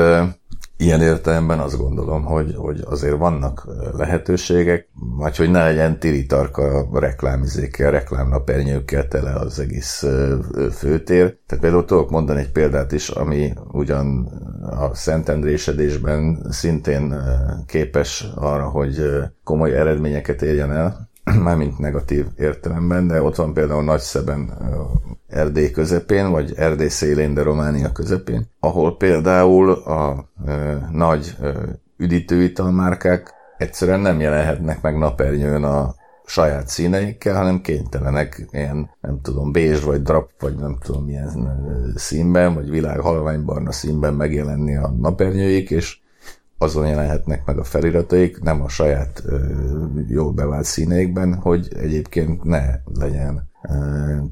ilyen 0.82 1.00
értelemben 1.00 1.58
azt 1.58 1.76
gondolom, 1.76 2.24
hogy, 2.24 2.54
hogy 2.56 2.80
azért 2.84 3.16
vannak 3.16 3.68
lehetőségek, 3.96 4.88
vagy 5.16 5.36
hogy 5.36 5.50
ne 5.50 5.64
legyen 5.64 5.98
tiritarka 5.98 6.88
reklámizékkel, 6.92 7.90
reklámnapernyőkkel 7.90 9.08
tele 9.08 9.32
az 9.32 9.58
egész 9.58 10.04
főtér. 10.72 11.36
Tehát 11.46 11.62
például 11.64 11.84
tudok 11.84 12.10
mondani 12.10 12.40
egy 12.40 12.52
példát 12.52 12.92
is, 12.92 13.08
ami 13.08 13.52
ugyan 13.72 14.26
a 14.70 14.94
Szentendrésedésben 14.94 16.46
szintén 16.50 17.14
képes 17.66 18.26
arra, 18.34 18.68
hogy 18.68 19.02
komoly 19.44 19.76
eredményeket 19.76 20.42
érjen 20.42 20.72
el, 20.72 21.10
mármint 21.44 21.78
negatív 21.78 22.26
értelemben, 22.38 23.06
de 23.06 23.22
ott 23.22 23.36
van 23.36 23.54
például 23.54 23.82
Nagyszeben 23.82 24.52
Erdély 25.28 25.70
közepén, 25.70 26.30
vagy 26.30 26.52
Erdély 26.56 26.88
szélén, 26.88 27.34
de 27.34 27.42
Románia 27.42 27.92
közepén, 27.92 28.46
ahol 28.60 28.96
például 28.96 29.70
a 29.70 30.28
e, 30.46 30.88
nagy 30.92 31.36
e, 31.40 31.52
üdítőitalmárkák 31.96 33.34
egyszerűen 33.58 34.00
nem 34.00 34.20
jelenhetnek 34.20 34.82
meg 34.82 34.98
napernyőn 34.98 35.64
a 35.64 35.94
saját 36.24 36.68
színeikkel, 36.68 37.36
hanem 37.36 37.60
kénytelenek 37.60 38.46
ilyen, 38.50 38.90
nem 39.00 39.20
tudom, 39.20 39.52
bézs 39.52 39.84
vagy 39.84 40.02
drap, 40.02 40.30
vagy 40.40 40.54
nem 40.54 40.78
tudom 40.82 41.04
milyen 41.04 41.62
színben, 41.94 42.54
vagy 42.54 42.70
világ 42.70 43.00
halványbarna 43.00 43.72
színben 43.72 44.14
megjelenni 44.14 44.76
a 44.76 44.94
napernyőik, 45.00 45.70
és 45.70 46.01
azon 46.62 46.86
jelenhetnek 46.86 47.44
meg 47.44 47.58
a 47.58 47.64
felirataik, 47.64 48.42
nem 48.42 48.62
a 48.62 48.68
saját 48.68 49.22
ö, 49.26 49.38
jól 50.08 50.32
bevált 50.32 50.64
színeikben, 50.64 51.34
hogy 51.34 51.68
egyébként 51.76 52.44
ne 52.44 52.62
legyen 52.94 53.50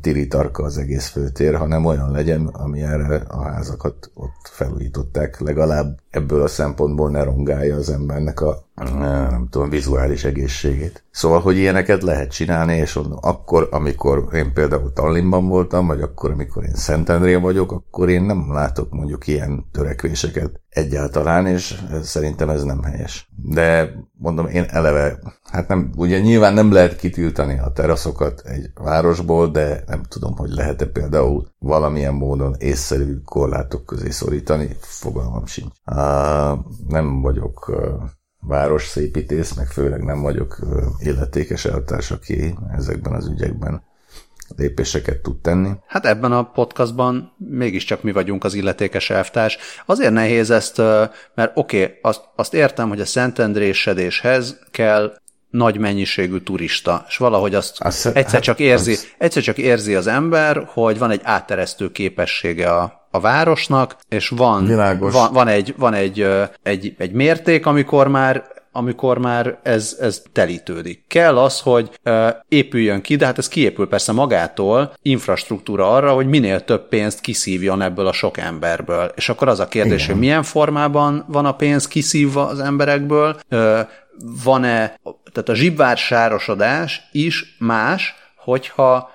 tiritarka 0.01 0.63
az 0.63 0.79
egész 0.79 1.07
főtér, 1.07 1.55
hanem 1.55 1.85
olyan 1.85 2.11
legyen, 2.11 2.47
ami 2.47 2.83
erre 2.83 3.17
a 3.17 3.43
házakat 3.43 4.11
ott 4.15 4.51
felújították, 4.51 5.41
legalább 5.41 5.99
ebből 6.11 6.43
a 6.43 6.49
szempontból 6.49 7.11
ne 7.11 7.23
rongálja 7.23 7.77
az 7.77 7.91
embernek 7.91 8.41
a 8.41 8.69
nem 8.89 9.49
tudom, 9.51 9.71
vizuális 9.71 10.25
egészségét. 10.25 11.05
Szóval, 11.11 11.41
hogy 11.41 11.57
ilyeneket 11.57 12.03
lehet 12.03 12.31
csinálni, 12.31 12.77
és 12.77 13.01
akkor, 13.21 13.69
amikor 13.71 14.29
én 14.33 14.53
például 14.53 14.93
Tallinnban 14.93 15.49
voltam, 15.49 15.87
vagy 15.87 16.01
akkor, 16.01 16.31
amikor 16.31 16.65
én 16.65 16.75
Szentendrén 16.75 17.41
vagyok, 17.41 17.73
akkor 17.73 18.09
én 18.09 18.23
nem 18.23 18.53
látok 18.53 18.93
mondjuk 18.93 19.27
ilyen 19.27 19.69
törekvéseket 19.73 20.61
egyáltalán, 20.69 21.47
és 21.47 21.81
szerintem 22.03 22.49
ez 22.49 22.63
nem 22.63 22.83
helyes. 22.83 23.31
De 23.37 23.93
mondom, 24.19 24.47
én 24.47 24.65
eleve, 24.69 25.19
hát 25.51 25.69
nem, 25.69 25.93
ugye 25.97 26.21
nyilván 26.21 26.55
nem 26.55 26.73
lehet 26.73 26.97
kitiltani 26.97 27.59
a 27.59 27.73
teraszokat 27.73 28.41
egy 28.45 28.71
városból, 28.75 29.51
de 29.51 29.85
nem 29.87 30.03
tudom, 30.03 30.37
hogy 30.37 30.51
lehet-e 30.51 30.87
például 30.87 31.47
valamilyen 31.59 32.15
módon 32.15 32.55
észszerű 32.59 33.15
korlátok 33.25 33.87
közé 33.87 34.11
szorítani, 34.11 34.77
fogalmam 34.81 35.47
sincs. 35.47 35.73
Uh, 35.87 36.59
nem 36.89 37.21
vagyok 37.21 37.69
uh, 37.69 38.11
városszépítész, 38.41 39.53
meg 39.53 39.67
főleg 39.67 40.05
nem 40.05 40.21
vagyok 40.21 40.59
illetékes 40.99 41.65
eltárs, 41.65 42.11
aki 42.11 42.55
ezekben 42.77 43.13
az 43.13 43.27
ügyekben 43.27 43.83
lépéseket 44.57 45.19
tud 45.19 45.41
tenni. 45.41 45.71
Hát 45.87 46.07
ebben 46.07 46.33
a 46.33 46.51
podcastban 46.51 47.33
mégiscsak 47.37 48.03
mi 48.03 48.13
vagyunk 48.13 48.45
az 48.45 48.55
illetékes 48.55 49.11
elvtárs. 49.11 49.59
Azért 49.87 50.13
nehéz 50.13 50.51
ezt, 50.51 50.79
mert 51.35 51.53
oké, 51.55 51.83
okay, 51.83 51.99
azt, 52.03 52.21
azt 52.37 52.55
értem, 52.55 52.89
hogy 52.89 53.01
a 53.01 53.05
szentendrésedéshez 53.05 54.59
kell 54.71 55.19
nagy 55.51 55.79
mennyiségű 55.79 56.39
turista, 56.39 57.05
és 57.09 57.17
valahogy 57.17 57.55
azt, 57.55 57.81
azt 57.81 58.07
egyszer, 58.07 58.33
hát, 58.33 58.43
csak 58.43 58.59
érzi, 58.59 58.93
az... 58.93 59.07
egyszer 59.19 59.43
csak 59.43 59.59
érzi 59.59 59.95
az 59.95 60.07
ember, 60.07 60.65
hogy 60.73 60.99
van 60.99 61.11
egy 61.11 61.21
átteresztő 61.23 61.91
képessége 61.91 62.75
a, 62.75 63.00
a 63.11 63.21
városnak, 63.21 63.97
és 64.09 64.29
van, 64.29 64.77
van, 64.99 65.33
van, 65.33 65.49
egy, 65.49 65.75
van 65.77 65.95
egy, 65.95 66.27
egy, 66.63 66.95
egy 66.99 67.13
mérték, 67.13 67.67
amikor 67.67 68.09
már 68.09 68.59
amikor 68.73 69.19
már 69.19 69.59
ez, 69.63 69.97
ez 70.01 70.23
telítődik. 70.33 71.05
Kell 71.07 71.39
az, 71.39 71.61
hogy 71.61 71.91
e, 72.03 72.45
épüljön 72.49 73.01
ki, 73.01 73.17
de 73.17 73.27
hát 73.27 73.39
ez 73.39 73.49
kiépül 73.49 73.89
persze 73.89 74.13
magától, 74.13 74.93
infrastruktúra 75.03 75.95
arra, 75.95 76.13
hogy 76.13 76.27
minél 76.27 76.65
több 76.65 76.89
pénzt 76.89 77.21
kiszívjon 77.21 77.83
ebből 77.83 78.07
a 78.07 78.13
sok 78.13 78.39
emberből. 78.39 79.13
És 79.15 79.29
akkor 79.29 79.49
az 79.49 79.61
a 79.61 79.69
kérdés, 79.69 80.03
Igen. 80.03 80.11
hogy 80.11 80.21
milyen 80.21 80.43
formában 80.43 81.25
van 81.29 81.47
a 81.47 81.55
pénz 81.55 81.89
kiszívva 81.89 82.47
az 82.47 82.61
emberekből, 82.61 83.41
e, 83.49 83.89
van-e, 84.45 85.01
tehát 85.33 85.49
a 85.49 85.55
zsibvársárosodás 85.55 87.09
is 87.13 87.57
más, 87.59 88.15
hogyha 88.37 89.11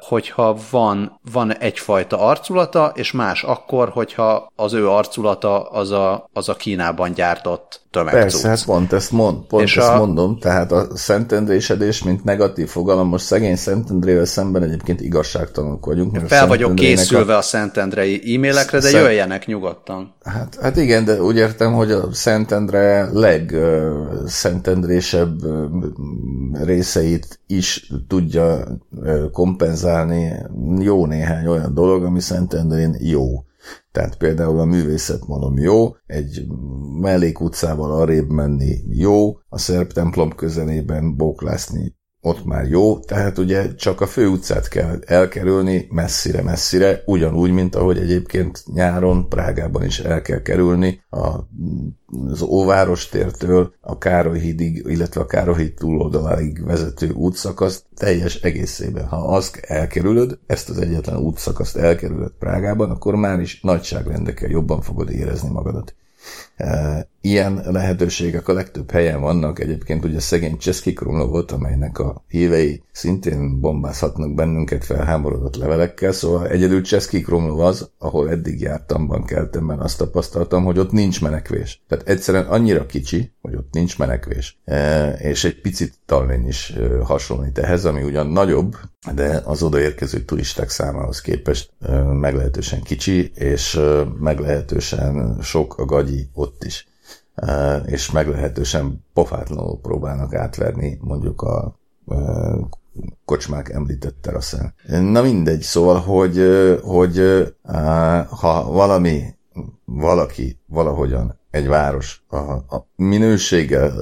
hogyha 0.00 0.56
van, 0.70 1.20
van 1.32 1.56
egyfajta 1.56 2.20
arculata, 2.20 2.92
és 2.94 3.12
más 3.12 3.42
akkor, 3.42 3.88
hogyha 3.88 4.52
az 4.56 4.72
ő 4.72 4.88
arculata 4.88 5.62
az 5.62 5.90
a, 5.90 6.28
az 6.32 6.48
a 6.48 6.54
Kínában 6.54 7.12
gyártott 7.12 7.84
tömegcucc. 7.90 8.20
Persze, 8.20 8.48
hát 8.48 8.64
pont 8.64 8.92
ezt, 8.92 9.12
mond, 9.12 9.46
pont 9.46 9.62
és 9.62 9.76
ezt 9.76 9.88
a... 9.88 9.96
mondom, 9.96 10.38
tehát 10.38 10.72
a 10.72 10.86
szentendrésedés, 10.94 12.02
mint 12.02 12.24
negatív 12.24 12.68
fogalom, 12.68 13.08
most 13.08 13.24
szegény 13.24 13.56
Szentendrével 13.56 14.24
szemben 14.24 14.62
egyébként 14.62 15.00
igazságtalanok 15.00 15.86
vagyunk. 15.86 16.18
Fel 16.26 16.46
vagyok 16.46 16.74
készülve 16.74 17.34
a, 17.34 17.38
a 17.38 17.42
Szentendrei 17.42 18.34
e-mailekre, 18.34 18.78
de 18.78 18.88
Szent... 18.88 19.04
jöjjenek 19.04 19.46
nyugodtan. 19.46 20.14
Hát, 20.24 20.58
hát 20.60 20.76
igen, 20.76 21.04
de 21.04 21.22
úgy 21.22 21.36
értem, 21.36 21.72
hogy 21.72 21.90
a 21.90 22.08
Szentendre 22.12 23.08
legszentendrésebb 23.12 25.38
részeit 26.52 27.40
is 27.46 27.90
tudja 28.08 28.64
kompenzálni 29.46 30.32
jó 30.78 31.06
néhány 31.06 31.46
olyan 31.46 31.74
dolog, 31.74 32.04
ami 32.04 32.20
Szentendrén 32.20 32.96
jó. 32.98 33.44
Tehát 33.92 34.16
például 34.16 34.58
a 34.58 34.64
művészet 34.64 35.26
mondom 35.26 35.58
jó, 35.58 35.96
egy 36.06 36.46
mellékutcával 37.00 37.92
arrébb 37.92 38.28
menni 38.30 38.74
jó, 38.88 39.38
a 39.48 39.58
szerb 39.58 39.92
templom 39.92 40.34
közelében 40.34 41.16
bóklászni 41.16 41.96
ott 42.26 42.44
már 42.44 42.68
jó, 42.68 42.98
tehát 42.98 43.38
ugye 43.38 43.74
csak 43.74 44.00
a 44.00 44.06
fő 44.06 44.26
utcát 44.26 44.68
kell 44.68 44.98
elkerülni 45.06 45.86
messzire-messzire, 45.90 47.02
ugyanúgy, 47.04 47.50
mint 47.50 47.74
ahogy 47.74 47.98
egyébként 47.98 48.62
nyáron 48.72 49.28
Prágában 49.28 49.84
is 49.84 49.98
el 49.98 50.22
kell 50.22 50.42
kerülni 50.42 51.04
a, 51.10 51.28
az 52.28 52.42
Óvárostértől 52.42 53.74
a 53.80 53.98
Károly 53.98 54.38
hídig, 54.38 54.84
illetve 54.86 55.20
a 55.20 55.26
Károly 55.26 55.56
híd 55.56 55.74
túloldaláig 55.74 56.64
vezető 56.64 57.10
útszakaszt 57.10 57.84
teljes 57.96 58.34
egészében. 58.34 59.06
Ha 59.06 59.16
azt 59.16 59.56
elkerülöd, 59.56 60.38
ezt 60.46 60.68
az 60.68 60.78
egyetlen 60.78 61.16
útszakaszt 61.18 61.76
elkerülöd 61.76 62.32
Prágában, 62.38 62.90
akkor 62.90 63.14
már 63.14 63.40
is 63.40 63.60
nagyságrendekkel 63.60 64.50
jobban 64.50 64.80
fogod 64.80 65.10
érezni 65.10 65.48
magadat. 65.48 65.94
Ilyen 67.20 67.62
lehetőségek 67.64 68.48
a 68.48 68.52
legtöbb 68.52 68.90
helyen 68.90 69.20
vannak, 69.20 69.58
egyébként 69.58 70.04
ugye 70.04 70.20
szegény 70.20 70.56
Cseszki 70.56 70.92
Krumlovot, 70.92 71.52
amelynek 71.52 71.98
a 71.98 72.24
hívei 72.28 72.82
szintén 72.92 73.60
bombázhatnak 73.60 74.34
bennünket 74.34 74.84
felháborodott 74.84 75.56
levelekkel, 75.56 76.12
szóval 76.12 76.48
egyedül 76.48 76.82
Cseszki 76.82 77.20
Krumlov 77.20 77.60
az, 77.60 77.90
ahol 77.98 78.30
eddig 78.30 78.60
jártam 78.60 79.06
bankeltemben, 79.06 79.78
azt 79.78 79.98
tapasztaltam, 79.98 80.64
hogy 80.64 80.78
ott 80.78 80.92
nincs 80.92 81.22
menekvés. 81.22 81.82
Tehát 81.88 82.08
egyszerűen 82.08 82.46
annyira 82.46 82.86
kicsi, 82.86 83.32
hogy 83.40 83.54
ott 83.54 83.72
nincs 83.72 83.98
menekvés. 83.98 84.58
És 85.18 85.44
egy 85.44 85.60
picit 85.60 85.94
talvény 86.06 86.46
is 86.46 86.74
hasonlít 87.02 87.58
ehhez, 87.58 87.84
ami 87.84 88.02
ugyan 88.02 88.26
nagyobb, 88.26 88.76
de 89.14 89.42
az 89.44 89.62
odaérkező 89.62 90.20
turisták 90.20 90.70
számához 90.70 91.20
képest 91.20 91.70
meglehetősen 92.20 92.82
kicsi, 92.82 93.30
és 93.34 93.80
meglehetősen 94.20 95.38
sok 95.42 95.78
a 95.78 95.84
gagyi 95.84 96.28
ott 96.46 96.64
is. 96.64 96.88
És 97.84 98.10
meglehetősen 98.10 99.04
pofátlanul 99.12 99.80
próbálnak 99.80 100.34
átverni 100.34 100.98
mondjuk 101.00 101.42
a 101.42 101.78
kocsmák 103.24 103.68
említett 103.68 104.22
teraszán. 104.22 104.74
Na 104.86 105.22
mindegy, 105.22 105.60
szóval, 105.60 106.00
hogy, 106.00 106.40
hogy 106.82 107.46
ha 108.28 108.72
valami, 108.72 109.22
valaki 109.84 110.58
valahogyan 110.66 111.38
egy 111.50 111.66
város 111.66 112.24
a, 112.28 112.36
a 112.36 112.88
minőséggel 112.96 113.92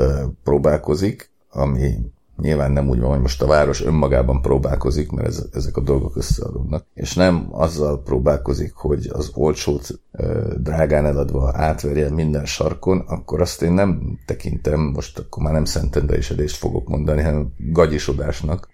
próbálkozik, 0.43 1.31
ami 1.51 2.13
Nyilván 2.37 2.73
nem 2.73 2.89
úgy 2.89 3.01
van, 3.01 3.11
hogy 3.11 3.21
most 3.21 3.43
a 3.43 3.47
város 3.47 3.85
önmagában 3.85 4.43
próbálkozik, 4.43 5.11
mert 5.11 5.29
ez, 5.29 5.45
ezek 5.53 5.77
a 5.77 5.81
dolgok 5.81 6.17
összeadódnak, 6.17 6.87
és 6.95 7.15
nem 7.15 7.49
azzal 7.51 8.03
próbálkozik, 8.03 8.73
hogy 8.75 9.11
az 9.13 9.31
olcsót 9.35 10.01
drágán 10.59 11.07
eladva 11.07 11.53
átverje 11.55 12.11
minden 12.11 12.45
sarkon, 12.45 12.99
akkor 12.99 13.41
azt 13.41 13.63
én 13.63 13.73
nem 13.73 14.19
tekintem, 14.27 14.81
most 14.81 15.19
akkor 15.19 15.43
már 15.43 15.53
nem 15.53 15.65
szentendelésedést 15.65 16.57
fogok 16.57 16.89
mondani, 16.89 17.23
hanem 17.23 17.53
gagyisodásnak, 17.59 18.69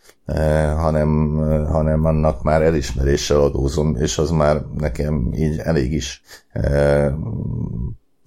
hanem, 0.77 1.37
hanem 1.67 2.05
annak 2.05 2.43
már 2.43 2.63
elismeréssel 2.63 3.41
adózom, 3.41 3.97
és 3.97 4.19
az 4.19 4.31
már 4.31 4.63
nekem 4.79 5.33
így 5.33 5.59
elég 5.59 5.93
is 5.93 6.23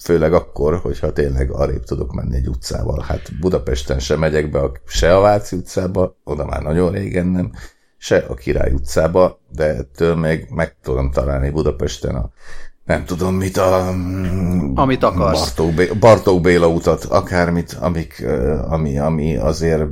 főleg 0.04 0.34
akkor, 0.34 0.78
hogyha 0.78 1.14
tényleg 1.14 1.52
arrébb 1.52 1.84
tudok 1.84 2.14
menni 2.14 2.36
egy 2.36 2.48
utcával. 2.48 3.04
Hát 3.08 3.40
Budapesten 3.40 4.00
sem 4.00 4.20
megyek 4.20 4.50
be 4.50 4.60
a, 4.60 4.72
se 4.86 5.16
a 5.16 5.22
Váci 5.22 5.56
utcába, 5.56 6.16
oda 6.24 6.46
már 6.46 6.62
nagyon 6.62 6.92
régen 6.92 7.26
nem, 7.26 7.52
se 7.98 8.18
a 8.18 8.34
Király 8.34 8.72
utcába, 8.72 9.40
de 9.50 9.76
ettől 9.76 10.16
még 10.16 10.48
meg 10.50 10.76
tudom 10.82 11.12
találni 11.12 11.50
Budapesten 11.50 12.16
a 12.16 12.32
nem 12.86 13.06
tudom 13.06 13.36
mit 13.36 13.58
a... 13.58 13.88
Amit 14.76 15.04
akarsz. 15.04 15.40
Bartók, 15.40 15.74
Béla, 15.74 15.94
Bartók 16.00 16.42
Béla 16.42 16.68
utat, 16.68 17.04
akármit, 17.04 17.78
amik, 17.80 18.26
ami, 18.68 19.00
ami 19.00 19.38
azért 19.38 19.84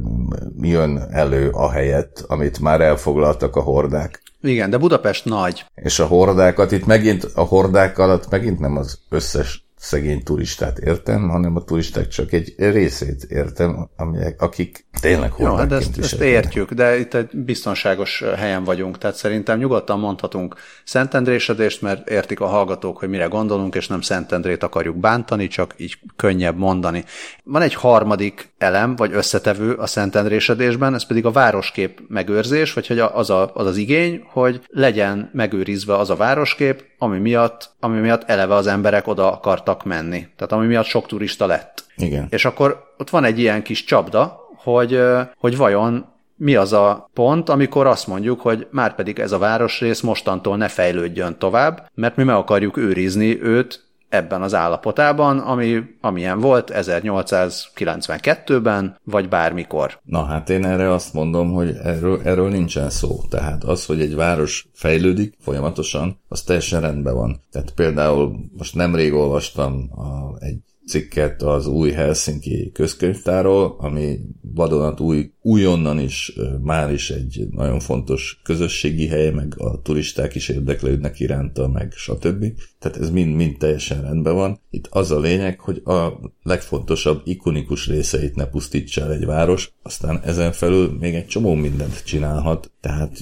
jön 0.61 1.07
elő 1.11 1.49
a 1.49 1.71
helyet, 1.71 2.25
amit 2.27 2.59
már 2.59 2.81
elfoglaltak 2.81 3.55
a 3.55 3.61
hordák. 3.61 4.21
Igen, 4.41 4.69
de 4.69 4.77
Budapest 4.77 5.25
nagy. 5.25 5.65
És 5.75 5.99
a 5.99 6.05
hordákat 6.05 6.71
itt 6.71 6.85
megint, 6.85 7.23
a 7.33 7.41
hordák 7.41 7.97
alatt 7.97 8.29
megint 8.29 8.59
nem 8.59 8.77
az 8.77 8.99
összes 9.09 9.69
szegény 9.81 10.23
turistát 10.23 10.77
értem, 10.77 11.29
hanem 11.29 11.55
a 11.55 11.63
turisták 11.63 12.07
csak 12.07 12.31
egy 12.33 12.53
részét 12.57 13.23
értem, 13.23 13.89
amelyek, 13.95 14.41
akik 14.41 14.85
tényleg 14.99 15.33
Jó, 15.37 15.55
hát 15.55 15.71
ezt, 15.71 15.97
ezt 15.97 16.21
értjük, 16.21 16.71
de 16.71 16.99
itt 16.99 17.13
egy 17.13 17.29
biztonságos 17.33 18.23
helyen 18.35 18.63
vagyunk, 18.63 18.97
tehát 18.97 19.15
szerintem 19.15 19.57
nyugodtan 19.57 19.99
mondhatunk 19.99 20.55
Szentendrésedést, 20.83 21.81
mert 21.81 22.09
értik 22.09 22.39
a 22.39 22.45
hallgatók, 22.45 22.97
hogy 22.97 23.09
mire 23.09 23.25
gondolunk, 23.25 23.75
és 23.75 23.87
nem 23.87 24.01
Szentendrét 24.01 24.63
akarjuk 24.63 24.95
bántani, 24.95 25.47
csak 25.47 25.73
így 25.77 25.97
könnyebb 26.15 26.57
mondani. 26.57 27.03
Van 27.43 27.61
egy 27.61 27.73
harmadik 27.73 28.53
elem, 28.57 28.95
vagy 28.95 29.13
összetevő 29.13 29.73
a 29.73 29.85
Szentendrésedésben, 29.85 30.93
ez 30.93 31.05
pedig 31.05 31.25
a 31.25 31.31
városkép 31.31 32.01
megőrzés, 32.07 32.73
vagy 32.73 32.87
hogy 32.87 32.99
az, 32.99 33.29
a, 33.29 33.51
az 33.53 33.65
az 33.65 33.77
igény, 33.77 34.23
hogy 34.25 34.61
legyen 34.67 35.29
megőrizve 35.33 35.97
az 35.97 36.09
a 36.09 36.15
városkép, 36.15 36.83
ami 36.97 37.17
miatt, 37.17 37.75
ami 37.79 37.99
miatt 37.99 38.23
eleve 38.23 38.55
az 38.55 38.67
emberek 38.67 39.07
oda 39.07 39.31
akartak 39.31 39.70
menni. 39.83 40.27
Tehát 40.35 40.51
ami 40.51 40.67
miatt 40.67 40.85
sok 40.85 41.07
turista 41.07 41.45
lett. 41.45 41.85
Igen. 41.97 42.27
És 42.29 42.45
akkor 42.45 42.93
ott 42.97 43.09
van 43.09 43.23
egy 43.23 43.39
ilyen 43.39 43.63
kis 43.63 43.83
csapda, 43.83 44.39
hogy, 44.55 45.01
hogy 45.37 45.57
vajon 45.57 46.05
mi 46.35 46.55
az 46.55 46.73
a 46.73 47.09
pont, 47.13 47.49
amikor 47.49 47.87
azt 47.87 48.07
mondjuk, 48.07 48.41
hogy 48.41 48.67
már 48.71 48.95
pedig 48.95 49.19
ez 49.19 49.31
a 49.31 49.37
városrész 49.37 50.01
mostantól 50.01 50.57
ne 50.57 50.67
fejlődjön 50.67 51.37
tovább, 51.37 51.89
mert 51.93 52.15
mi 52.15 52.23
meg 52.23 52.35
akarjuk 52.35 52.77
őrizni 52.77 53.41
őt 53.41 53.83
ebben 54.11 54.41
az 54.41 54.53
állapotában, 54.53 55.39
ami, 55.39 55.83
amilyen 56.01 56.39
volt 56.39 56.71
1892-ben, 56.73 58.99
vagy 59.03 59.29
bármikor. 59.29 59.99
Na 60.03 60.23
hát 60.23 60.49
én 60.49 60.65
erre 60.65 60.91
azt 60.91 61.13
mondom, 61.13 61.53
hogy 61.53 61.75
erről, 61.83 62.21
erről 62.23 62.49
nincsen 62.49 62.89
szó. 62.89 63.21
Tehát 63.29 63.63
az, 63.63 63.85
hogy 63.85 64.01
egy 64.01 64.15
város 64.15 64.67
fejlődik 64.73 65.37
folyamatosan, 65.39 66.19
az 66.27 66.41
teljesen 66.41 66.81
rendben 66.81 67.13
van. 67.13 67.41
Tehát 67.51 67.71
például 67.71 68.35
most 68.57 68.75
nemrég 68.75 69.13
olvastam 69.13 69.91
a, 69.95 70.35
egy 70.39 70.59
cikket 70.91 71.41
az 71.41 71.67
új 71.67 71.91
Helsinki 71.91 72.71
közkönyvtáról, 72.73 73.75
ami 73.79 74.19
vadonat 74.41 74.99
új, 74.99 75.31
újonnan 75.41 75.99
is 75.99 76.33
már 76.61 76.91
is 76.91 77.09
egy 77.09 77.47
nagyon 77.51 77.79
fontos 77.79 78.39
közösségi 78.43 79.07
hely, 79.07 79.29
meg 79.31 79.53
a 79.57 79.81
turisták 79.81 80.35
is 80.35 80.49
érdeklődnek 80.49 81.19
iránta, 81.19 81.67
meg 81.67 81.91
stb. 81.95 82.45
Tehát 82.79 82.97
ez 82.97 83.09
mind, 83.09 83.35
mind 83.35 83.57
teljesen 83.57 84.01
rendben 84.01 84.35
van. 84.35 84.59
Itt 84.69 84.87
az 84.89 85.11
a 85.11 85.19
lényeg, 85.19 85.59
hogy 85.59 85.81
a 85.85 86.19
legfontosabb 86.43 87.21
ikonikus 87.23 87.87
részeit 87.87 88.35
ne 88.35 88.45
pusztítsa 88.45 89.01
el 89.01 89.11
egy 89.11 89.25
város, 89.25 89.73
aztán 89.83 90.21
ezen 90.23 90.51
felül 90.51 90.97
még 90.99 91.13
egy 91.13 91.27
csomó 91.27 91.53
mindent 91.53 92.03
csinálhat, 92.03 92.71
tehát 92.81 93.19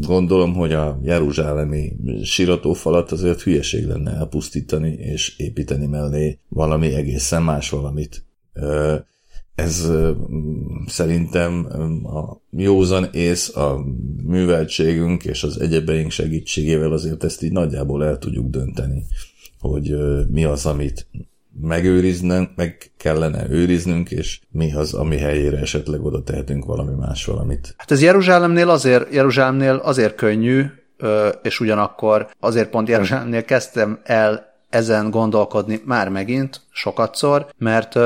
gondolom, 0.00 0.54
hogy 0.54 0.72
a 0.72 0.98
jeruzsálemi 1.02 1.96
siratófalat 2.22 3.12
azért 3.12 3.42
hülyeség 3.42 3.86
lenne 3.86 4.10
elpusztítani 4.10 4.92
és 4.92 5.38
építeni 5.38 5.86
mellé 5.86 6.38
valami 6.48 6.94
egészen 6.94 7.42
más 7.42 7.70
valamit. 7.70 8.24
Ez 9.54 9.90
szerintem 10.86 11.66
a 12.04 12.40
józan 12.50 13.08
ész, 13.12 13.56
a 13.56 13.84
műveltségünk 14.22 15.24
és 15.24 15.42
az 15.42 15.60
egyebeink 15.60 16.10
segítségével 16.10 16.92
azért 16.92 17.24
ezt 17.24 17.42
így 17.42 17.52
nagyjából 17.52 18.04
el 18.04 18.18
tudjuk 18.18 18.50
dönteni, 18.50 19.04
hogy 19.60 19.96
mi 20.30 20.44
az, 20.44 20.66
amit 20.66 21.06
megőriznünk, 21.60 22.50
meg 22.56 22.90
kellene 22.96 23.50
őriznünk, 23.50 24.10
és 24.10 24.40
mi 24.50 24.74
az, 24.74 24.94
ami 24.94 25.18
helyére 25.18 25.58
esetleg 25.58 26.04
oda 26.04 26.22
tehetünk 26.22 26.64
valami 26.64 26.94
más 26.94 27.24
valamit. 27.24 27.74
Hát 27.76 27.90
ez 27.90 28.02
Jeruzsálemnél 28.02 28.70
azért, 28.70 29.14
Jeruzsálemnél 29.14 29.74
azért 29.74 30.14
könnyű, 30.14 30.64
és 31.42 31.60
ugyanakkor 31.60 32.28
azért 32.40 32.70
pont 32.70 32.88
Jeruzsálemnél 32.88 33.44
kezdtem 33.44 34.00
el 34.02 34.52
ezen 34.70 35.10
gondolkodni 35.10 35.82
már 35.84 36.08
megint 36.08 36.60
sokatszor, 36.70 37.46
mert 37.58 37.98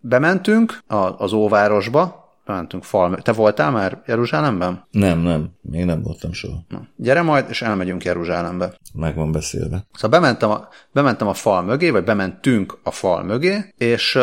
bementünk 0.00 0.78
az 1.16 1.32
óvárosba, 1.32 2.29
mentünk 2.46 2.84
fal. 2.84 3.16
Te 3.16 3.32
voltál 3.32 3.70
már 3.70 4.02
Jeruzsálemben? 4.06 4.84
Nem, 4.90 5.18
nem. 5.18 5.50
Még 5.60 5.84
nem 5.84 6.02
voltam 6.02 6.32
soha. 6.32 6.64
Na, 6.68 6.86
gyere 6.96 7.22
majd, 7.22 7.46
és 7.48 7.62
elmegyünk 7.62 8.04
Jeruzsálembe. 8.04 8.72
Meg 8.94 9.14
van 9.14 9.32
beszélve. 9.32 9.86
Szóval 9.92 10.20
bementem 10.20 10.50
a, 10.50 10.68
bementem 10.92 11.28
a 11.28 11.34
fal 11.34 11.62
mögé, 11.62 11.90
vagy 11.90 12.04
bementünk 12.04 12.78
a 12.82 12.90
fal 12.90 13.22
mögé, 13.22 13.74
és 13.78 14.18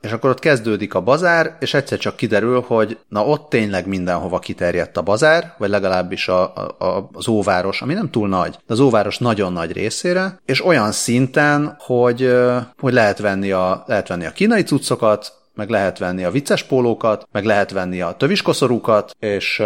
és 0.00 0.12
akkor 0.12 0.30
ott 0.30 0.38
kezdődik 0.38 0.94
a 0.94 1.00
bazár, 1.00 1.56
és 1.60 1.74
egyszer 1.74 1.98
csak 1.98 2.16
kiderül, 2.16 2.64
hogy 2.66 2.98
na 3.08 3.26
ott 3.26 3.48
tényleg 3.48 3.86
mindenhova 3.86 4.38
kiterjedt 4.38 4.96
a 4.96 5.02
bazár, 5.02 5.54
vagy 5.58 5.68
legalábbis 5.68 6.28
a, 6.28 6.54
a, 6.78 7.08
az 7.12 7.28
óváros, 7.28 7.82
ami 7.82 7.94
nem 7.94 8.10
túl 8.10 8.28
nagy, 8.28 8.50
de 8.50 8.72
az 8.72 8.80
óváros 8.80 9.18
nagyon 9.18 9.52
nagy 9.52 9.72
részére, 9.72 10.40
és 10.44 10.64
olyan 10.64 10.92
szinten, 10.92 11.76
hogy, 11.78 12.34
hogy 12.78 12.92
lehet, 12.92 13.18
venni 13.18 13.50
a, 13.50 13.84
lehet 13.86 14.08
venni 14.08 14.26
a 14.26 14.32
kínai 14.32 14.62
cuccokat, 14.62 15.32
meg 15.58 15.68
lehet 15.68 15.98
venni 15.98 16.24
a 16.24 16.30
vicces 16.30 16.62
pólókat, 16.62 17.28
meg 17.32 17.44
lehet 17.44 17.70
venni 17.70 18.00
a 18.00 18.12
töviskoszorúkat, 18.12 19.16
és, 19.18 19.62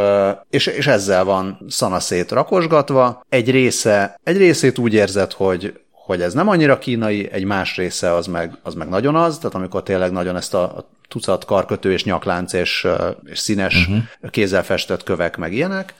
és, 0.50 0.66
és 0.66 0.86
ezzel 0.86 1.24
van 1.24 1.64
szanaszét 1.68 2.30
rakosgatva. 2.30 3.22
Egy 3.28 3.50
része, 3.50 4.20
egy 4.24 4.36
részét 4.36 4.78
úgy 4.78 4.94
érzed, 4.94 5.32
hogy, 5.32 5.80
hogy 5.92 6.22
ez 6.22 6.34
nem 6.34 6.48
annyira 6.48 6.78
kínai, 6.78 7.28
egy 7.32 7.44
más 7.44 7.76
része 7.76 8.14
az 8.14 8.26
meg, 8.26 8.58
az 8.62 8.74
meg 8.74 8.88
nagyon 8.88 9.14
az, 9.14 9.36
tehát 9.36 9.54
amikor 9.54 9.82
tényleg 9.82 10.12
nagyon 10.12 10.36
ezt 10.36 10.54
a, 10.54 10.62
a 10.62 10.88
tucat 11.08 11.44
karkötő 11.44 11.92
és 11.92 12.04
nyaklánc 12.04 12.52
és, 12.52 12.86
és 13.24 13.38
színes 13.38 13.86
uh-huh. 13.86 14.30
kézzel 14.30 14.64
festett 14.64 15.02
kövek 15.02 15.36
meg 15.36 15.52
ilyenek. 15.52 15.94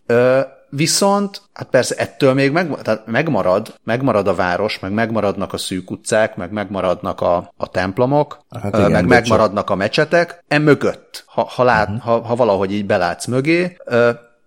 Viszont, 0.75 1.43
hát 1.53 1.69
persze 1.69 1.95
ettől 1.95 2.35
még 2.35 2.53
meg, 2.53 2.77
tehát 2.83 3.07
megmarad, 3.07 3.75
megmarad 3.85 4.29
a 4.29 4.35
város, 4.35 4.79
meg 4.79 4.93
megmaradnak 4.93 5.53
a 5.53 5.57
szűk 5.57 5.91
utcák, 5.91 6.37
meg 6.37 6.53
megmaradnak 6.53 7.21
a, 7.21 7.53
a 7.57 7.69
templomok, 7.69 8.39
hát 8.63 8.77
igen, 8.77 8.91
meg 8.91 9.07
megmaradnak 9.07 9.71
a 9.71 9.75
mecsetek, 9.75 10.45
e 10.49 10.59
mögött, 10.59 11.25
ha, 11.27 11.45
ha, 11.45 11.63
lát, 11.63 11.89
uh-huh. 11.89 12.03
ha, 12.03 12.21
ha 12.21 12.37
valahogy 12.37 12.73
így 12.73 12.87
belátsz 12.87 13.27
mögé, 13.27 13.77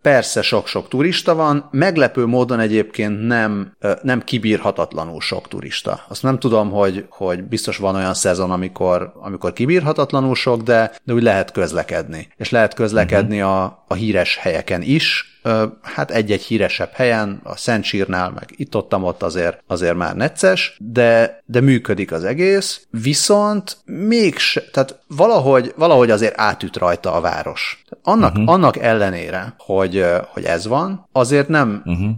Persze 0.01 0.41
sok-sok 0.41 0.88
turista 0.88 1.35
van, 1.35 1.67
meglepő 1.71 2.25
módon 2.25 2.59
egyébként 2.59 3.27
nem, 3.27 3.71
nem 4.01 4.21
kibírhatatlanul 4.21 5.21
sok 5.21 5.47
turista. 5.47 6.05
Azt 6.07 6.23
nem 6.23 6.39
tudom, 6.39 6.71
hogy, 6.71 7.05
hogy 7.09 7.43
biztos 7.43 7.77
van 7.77 7.95
olyan 7.95 8.13
szezon, 8.13 8.51
amikor, 8.51 9.13
amikor 9.15 9.53
kibírhatatlanul 9.53 10.35
sok, 10.35 10.61
de, 10.61 10.91
de 11.03 11.13
úgy 11.13 11.23
lehet 11.23 11.51
közlekedni. 11.51 12.27
És 12.38 12.49
lehet 12.49 12.73
közlekedni 12.73 13.41
uh-huh. 13.41 13.55
a, 13.55 13.83
a 13.88 13.93
híres 13.93 14.38
helyeken 14.38 14.81
is, 14.81 15.35
hát 15.81 16.12
egy-egy 16.12 16.41
híresebb 16.41 16.91
helyen, 16.93 17.39
a 17.43 17.58
Szent 17.58 17.84
Sírnál, 17.84 18.29
meg 18.29 18.53
itt 18.55 18.75
ott 18.75 18.93
ott 18.93 19.23
azért, 19.23 19.63
azért 19.67 19.95
már 19.95 20.15
necces, 20.15 20.77
de, 20.79 21.41
de 21.45 21.62
működik 21.62 22.12
az 22.12 22.23
egész, 22.23 22.88
viszont 22.89 23.77
mégse, 23.86 24.62
tehát 24.71 24.99
valahogy, 25.08 25.73
valahogy 25.77 26.12
azért 26.12 26.39
átüt 26.39 26.77
rajta 26.77 27.13
a 27.13 27.21
város. 27.21 27.84
Annak, 28.03 28.31
uh-huh. 28.31 28.49
annak 28.49 28.77
ellenére, 28.77 29.53
hogy, 29.58 30.05
hogy 30.27 30.43
ez 30.43 30.67
van, 30.67 31.10
azért 31.12 31.47
nem, 31.47 31.81
uh-huh. 31.86 32.12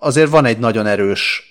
azért 0.00 0.30
van 0.30 0.44
egy 0.44 0.58
nagyon 0.58 0.86
erős 0.86 1.42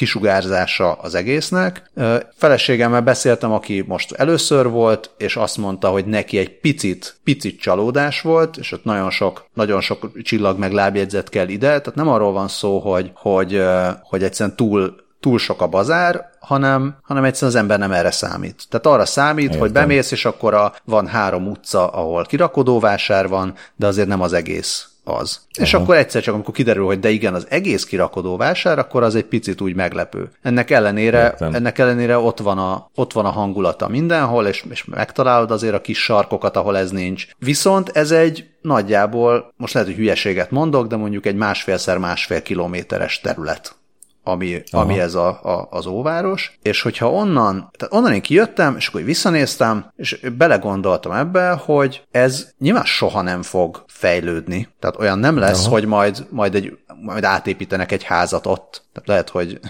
kisugárzása 0.00 0.92
az 0.92 1.14
egésznek. 1.14 1.90
Feleségemmel 2.36 3.00
beszéltem, 3.00 3.52
aki 3.52 3.84
most 3.86 4.12
először 4.12 4.68
volt, 4.68 5.10
és 5.18 5.36
azt 5.36 5.56
mondta, 5.56 5.88
hogy 5.88 6.04
neki 6.04 6.38
egy 6.38 6.60
picit, 6.60 7.16
picit 7.24 7.60
csalódás 7.60 8.20
volt, 8.20 8.56
és 8.56 8.72
ott 8.72 8.84
nagyon 8.84 9.10
sok, 9.10 9.44
nagyon 9.54 9.80
sok 9.80 10.22
csillag 10.22 10.58
meg 10.58 10.72
lábjegyzet 10.72 11.28
kell 11.28 11.48
ide, 11.48 11.66
tehát 11.66 11.94
nem 11.94 12.08
arról 12.08 12.32
van 12.32 12.48
szó, 12.48 12.78
hogy, 12.78 13.10
hogy, 13.14 13.62
hogy 14.02 14.22
egyszerűen 14.22 14.56
túl 14.56 15.08
túl 15.20 15.38
sok 15.38 15.62
a 15.62 15.66
bazár, 15.66 16.30
hanem, 16.38 16.96
hanem 17.02 17.24
egyszerűen 17.24 17.52
az 17.52 17.60
ember 17.60 17.78
nem 17.78 17.92
erre 17.92 18.10
számít. 18.10 18.64
Tehát 18.68 18.86
arra 18.86 19.04
számít, 19.06 19.44
Értem. 19.44 19.60
hogy 19.60 19.72
bemész, 19.72 20.10
és 20.10 20.24
akkor 20.24 20.54
a, 20.54 20.72
van 20.84 21.06
három 21.06 21.46
utca, 21.46 21.88
ahol 21.88 22.24
kirakodóvásár 22.24 23.28
van, 23.28 23.54
de 23.76 23.86
azért 23.86 24.08
nem 24.08 24.20
az 24.20 24.32
egész 24.32 24.89
az. 25.04 25.40
Aha. 25.52 25.66
És 25.66 25.74
akkor 25.74 25.96
egyszer 25.96 26.22
csak, 26.22 26.34
amikor 26.34 26.54
kiderül, 26.54 26.84
hogy 26.84 26.98
de 26.98 27.10
igen, 27.10 27.34
az 27.34 27.46
egész 27.48 27.84
kirakodó 27.84 28.36
vásár, 28.36 28.78
akkor 28.78 29.02
az 29.02 29.14
egy 29.14 29.24
picit 29.24 29.60
úgy 29.60 29.74
meglepő. 29.74 30.30
Ennek 30.42 30.70
ellenére, 30.70 31.34
ennek 31.38 31.78
ellenére 31.78 32.18
ott 32.18 32.38
van, 32.38 32.58
a, 32.58 32.90
ott 32.94 33.12
van 33.12 33.24
a 33.24 33.30
hangulata 33.30 33.88
mindenhol, 33.88 34.46
és, 34.46 34.64
és 34.70 34.84
megtalálod 34.84 35.50
azért 35.50 35.74
a 35.74 35.80
kis 35.80 36.02
sarkokat, 36.02 36.56
ahol 36.56 36.76
ez 36.76 36.90
nincs. 36.90 37.26
Viszont 37.38 37.88
ez 37.88 38.10
egy 38.10 38.48
nagyjából, 38.62 39.52
most 39.56 39.74
lehet, 39.74 39.88
hogy 39.88 39.98
hülyeséget 39.98 40.50
mondok, 40.50 40.86
de 40.86 40.96
mondjuk 40.96 41.26
egy 41.26 41.36
másfélszer 41.36 41.98
másfél 41.98 42.42
kilométeres 42.42 43.20
terület 43.20 43.78
ami, 44.22 44.62
ami 44.70 45.00
ez 45.00 45.14
a, 45.14 45.28
a, 45.28 45.68
az 45.70 45.86
óváros, 45.86 46.58
és 46.62 46.82
hogyha 46.82 47.10
onnan, 47.10 47.70
tehát 47.78 47.94
onnan 47.94 48.12
én 48.12 48.20
kijöttem, 48.20 48.76
és 48.76 48.86
akkor 48.86 49.02
visszanéztem, 49.02 49.90
és 49.96 50.20
belegondoltam 50.36 51.12
ebbe, 51.12 51.50
hogy 51.50 52.02
ez 52.10 52.50
nyilván 52.58 52.84
soha 52.84 53.22
nem 53.22 53.42
fog 53.42 53.84
fejlődni. 53.86 54.68
Tehát 54.78 54.98
olyan 54.98 55.18
nem 55.18 55.38
lesz, 55.38 55.64
Aha. 55.64 55.70
hogy 55.70 55.86
majd, 55.86 56.26
majd, 56.30 56.54
egy, 56.54 56.78
majd 57.02 57.24
átépítenek 57.24 57.92
egy 57.92 58.02
házat 58.02 58.46
ott. 58.46 58.82
Tehát 58.92 59.08
lehet, 59.08 59.28
hogy 59.28 59.60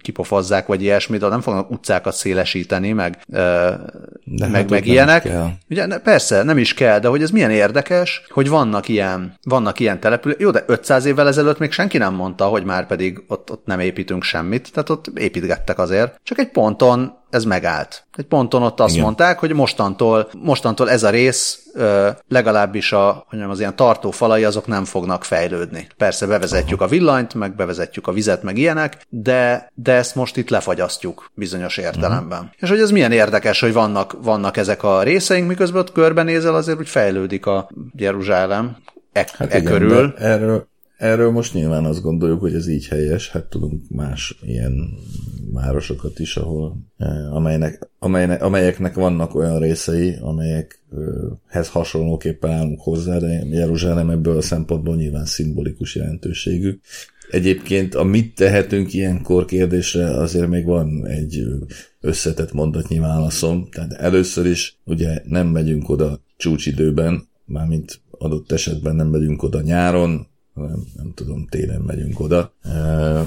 kipofozzák, 0.00 0.66
vagy 0.66 0.82
ilyesmit, 0.82 1.20
de 1.20 1.28
nem 1.28 1.40
fognak 1.40 1.70
utcákat 1.70 2.14
szélesíteni, 2.14 2.92
meg, 2.92 3.18
de 3.26 4.46
meg, 4.46 4.50
hát 4.50 4.70
meg 4.70 4.86
ilyenek. 4.86 5.28
Ugye, 5.70 5.86
ne, 5.86 5.98
persze, 5.98 6.42
nem 6.42 6.58
is 6.58 6.74
kell, 6.74 6.98
de 6.98 7.08
hogy 7.08 7.22
ez 7.22 7.30
milyen 7.30 7.50
érdekes, 7.50 8.22
hogy 8.28 8.48
vannak 8.48 8.88
ilyen, 8.88 9.34
vannak 9.42 9.80
ilyen 9.80 10.00
települések. 10.00 10.42
Jó, 10.42 10.50
de 10.50 10.64
500 10.66 11.04
évvel 11.04 11.28
ezelőtt 11.28 11.58
még 11.58 11.72
senki 11.72 11.98
nem 11.98 12.14
mondta, 12.14 12.44
hogy 12.44 12.64
már 12.64 12.86
pedig 12.86 13.22
ott, 13.28 13.50
ott 13.50 13.66
nem 13.66 13.77
építünk 13.80 14.22
semmit, 14.22 14.72
tehát 14.72 14.90
ott 14.90 15.06
építgettek 15.14 15.78
azért. 15.78 16.20
Csak 16.22 16.38
egy 16.38 16.50
ponton 16.50 17.16
ez 17.30 17.44
megállt. 17.44 18.06
Egy 18.16 18.24
ponton 18.24 18.62
ott 18.62 18.80
azt 18.80 18.92
Igen. 18.92 19.04
mondták, 19.04 19.38
hogy 19.38 19.52
mostantól, 19.52 20.28
mostantól 20.42 20.90
ez 20.90 21.02
a 21.02 21.10
rész 21.10 21.62
legalábbis 22.28 22.92
a, 22.92 23.26
mondjam, 23.30 23.52
az 23.52 23.58
ilyen 23.58 23.76
tartó 23.76 24.10
falai 24.10 24.44
azok 24.44 24.66
nem 24.66 24.84
fognak 24.84 25.24
fejlődni. 25.24 25.86
Persze 25.96 26.26
bevezetjük 26.26 26.80
Aha. 26.80 26.88
a 26.88 26.92
villanyt, 26.92 27.34
meg 27.34 27.54
bevezetjük 27.54 28.06
a 28.06 28.12
vizet, 28.12 28.42
meg 28.42 28.58
ilyenek, 28.58 29.06
de, 29.08 29.72
de 29.74 29.92
ezt 29.92 30.14
most 30.14 30.36
itt 30.36 30.48
lefagyasztjuk 30.48 31.30
bizonyos 31.34 31.76
értelemben. 31.76 32.38
Aha. 32.38 32.50
És 32.56 32.68
hogy 32.68 32.80
ez 32.80 32.90
milyen 32.90 33.12
érdekes, 33.12 33.60
hogy 33.60 33.72
vannak, 33.72 34.16
vannak 34.22 34.56
ezek 34.56 34.82
a 34.82 35.02
részeink, 35.02 35.48
miközben 35.48 35.80
ott 35.80 35.92
körbenézel, 35.92 36.54
azért 36.54 36.76
hogy 36.76 36.88
fejlődik 36.88 37.46
a 37.46 37.68
Jeruzsálem 37.96 38.76
e, 39.12 39.26
hát 39.38 39.54
e 39.54 39.58
igen, 39.58 39.72
körül. 39.72 40.14
Erről, 40.18 40.68
Erről 40.98 41.30
most 41.30 41.54
nyilván 41.54 41.84
azt 41.84 42.02
gondoljuk, 42.02 42.40
hogy 42.40 42.54
ez 42.54 42.68
így 42.68 42.86
helyes, 42.86 43.30
hát 43.30 43.44
tudunk 43.44 43.82
más 43.88 44.38
ilyen 44.42 44.74
városokat 45.52 46.18
is, 46.18 46.36
ahol, 46.36 46.76
eh, 46.96 47.34
amelynek, 47.34 47.90
amelynek, 47.98 48.42
amelyeknek 48.42 48.94
vannak 48.94 49.34
olyan 49.34 49.58
részei, 49.58 50.16
amelyekhez 50.20 51.68
hasonlóképpen 51.68 52.50
állunk 52.50 52.80
hozzá, 52.80 53.18
de 53.18 53.44
Jeruzsálem 53.50 54.10
ebből 54.10 54.36
a 54.36 54.40
szempontból 54.40 54.96
nyilván 54.96 55.24
szimbolikus 55.24 55.94
jelentőségű. 55.94 56.78
Egyébként 57.30 57.94
a 57.94 58.04
mit 58.04 58.34
tehetünk 58.34 58.92
ilyenkor 58.92 59.44
kérdésre 59.44 60.06
azért 60.06 60.48
még 60.48 60.64
van 60.64 61.06
egy 61.06 61.44
összetett 62.00 62.52
mondatnyi 62.52 62.98
válaszom. 62.98 63.68
Tehát 63.70 63.92
először 63.92 64.46
is 64.46 64.78
ugye 64.84 65.22
nem 65.24 65.46
megyünk 65.46 65.88
oda 65.88 66.20
csúcsidőben, 66.36 67.28
mármint 67.44 68.00
adott 68.10 68.52
esetben 68.52 68.96
nem 68.96 69.08
megyünk 69.08 69.42
oda 69.42 69.60
nyáron, 69.60 70.26
nem, 70.66 70.86
nem 70.96 71.12
tudom, 71.14 71.46
télen 71.46 71.80
megyünk 71.80 72.20
oda. 72.20 72.52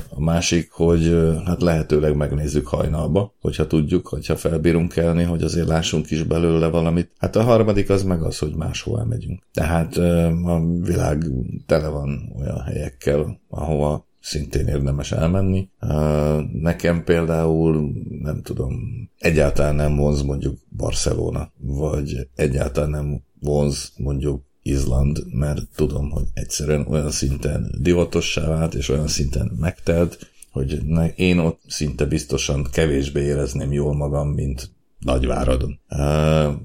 A 0.09 0.21
másik, 0.21 0.71
hogy 0.71 1.15
hát 1.45 1.61
lehetőleg 1.61 2.15
megnézzük 2.15 2.67
hajnalba, 2.67 3.33
hogyha 3.39 3.67
tudjuk, 3.67 4.07
hogyha 4.07 4.35
felbírunk 4.35 4.91
kelni, 4.91 5.23
hogy 5.23 5.43
azért 5.43 5.67
lássunk 5.67 6.11
is 6.11 6.23
belőle 6.23 6.67
valamit. 6.67 7.11
Hát 7.17 7.35
a 7.35 7.43
harmadik 7.43 7.89
az 7.89 8.03
meg 8.03 8.21
az, 8.21 8.37
hogy 8.37 8.55
máshol 8.55 9.05
megyünk. 9.05 9.43
Tehát 9.53 9.97
a 10.45 10.61
világ 10.81 11.23
tele 11.65 11.87
van 11.87 12.33
olyan 12.39 12.59
helyekkel, 12.59 13.39
ahova 13.49 14.09
szintén 14.19 14.67
érdemes 14.67 15.11
elmenni. 15.11 15.69
Nekem 16.53 17.03
például, 17.03 17.91
nem 18.21 18.41
tudom, 18.41 18.73
egyáltalán 19.19 19.75
nem 19.75 19.95
vonz 19.95 20.21
mondjuk 20.21 20.57
Barcelona, 20.77 21.51
vagy 21.57 22.27
egyáltalán 22.35 22.89
nem 22.89 23.21
vonz 23.39 23.91
mondjuk 23.97 24.43
Izland, 24.63 25.33
mert 25.33 25.61
tudom, 25.75 26.09
hogy 26.09 26.25
egyszerűen 26.33 26.85
olyan 26.87 27.11
szinten 27.11 27.75
divatossá 27.79 28.47
vált, 28.47 28.73
és 28.73 28.89
olyan 28.89 29.07
szinten 29.07 29.51
megtelt, 29.59 30.29
hogy 30.51 30.81
én 31.15 31.37
ott 31.37 31.61
szinte 31.67 32.05
biztosan 32.05 32.67
kevésbé 32.71 33.21
érezném 33.21 33.71
jól 33.71 33.95
magam, 33.95 34.29
mint 34.29 34.69
Nagyváradon. 34.99 35.79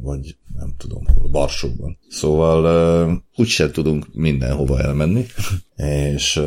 Vagy 0.03 0.37
nem 0.59 0.75
tudom 0.77 1.05
hol, 1.07 1.29
Barsóban. 1.29 1.99
Szóval 2.09 2.65
uh, 3.09 3.17
úgyse 3.37 3.71
tudunk 3.71 4.07
mindenhova 4.15 4.81
elmenni, 4.81 5.27
és 6.13 6.41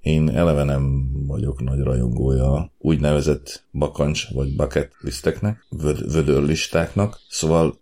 én 0.00 0.28
eleve 0.28 0.64
nem 0.64 1.10
vagyok 1.26 1.62
nagy 1.62 1.80
rajongója 1.80 2.72
úgynevezett 2.78 3.64
bakancs 3.72 4.28
vagy 4.32 4.56
bucket 4.56 4.92
listeknek, 5.00 5.66
vöd, 5.68 6.12
vödörlistáknak, 6.12 7.20
szóval 7.28 7.80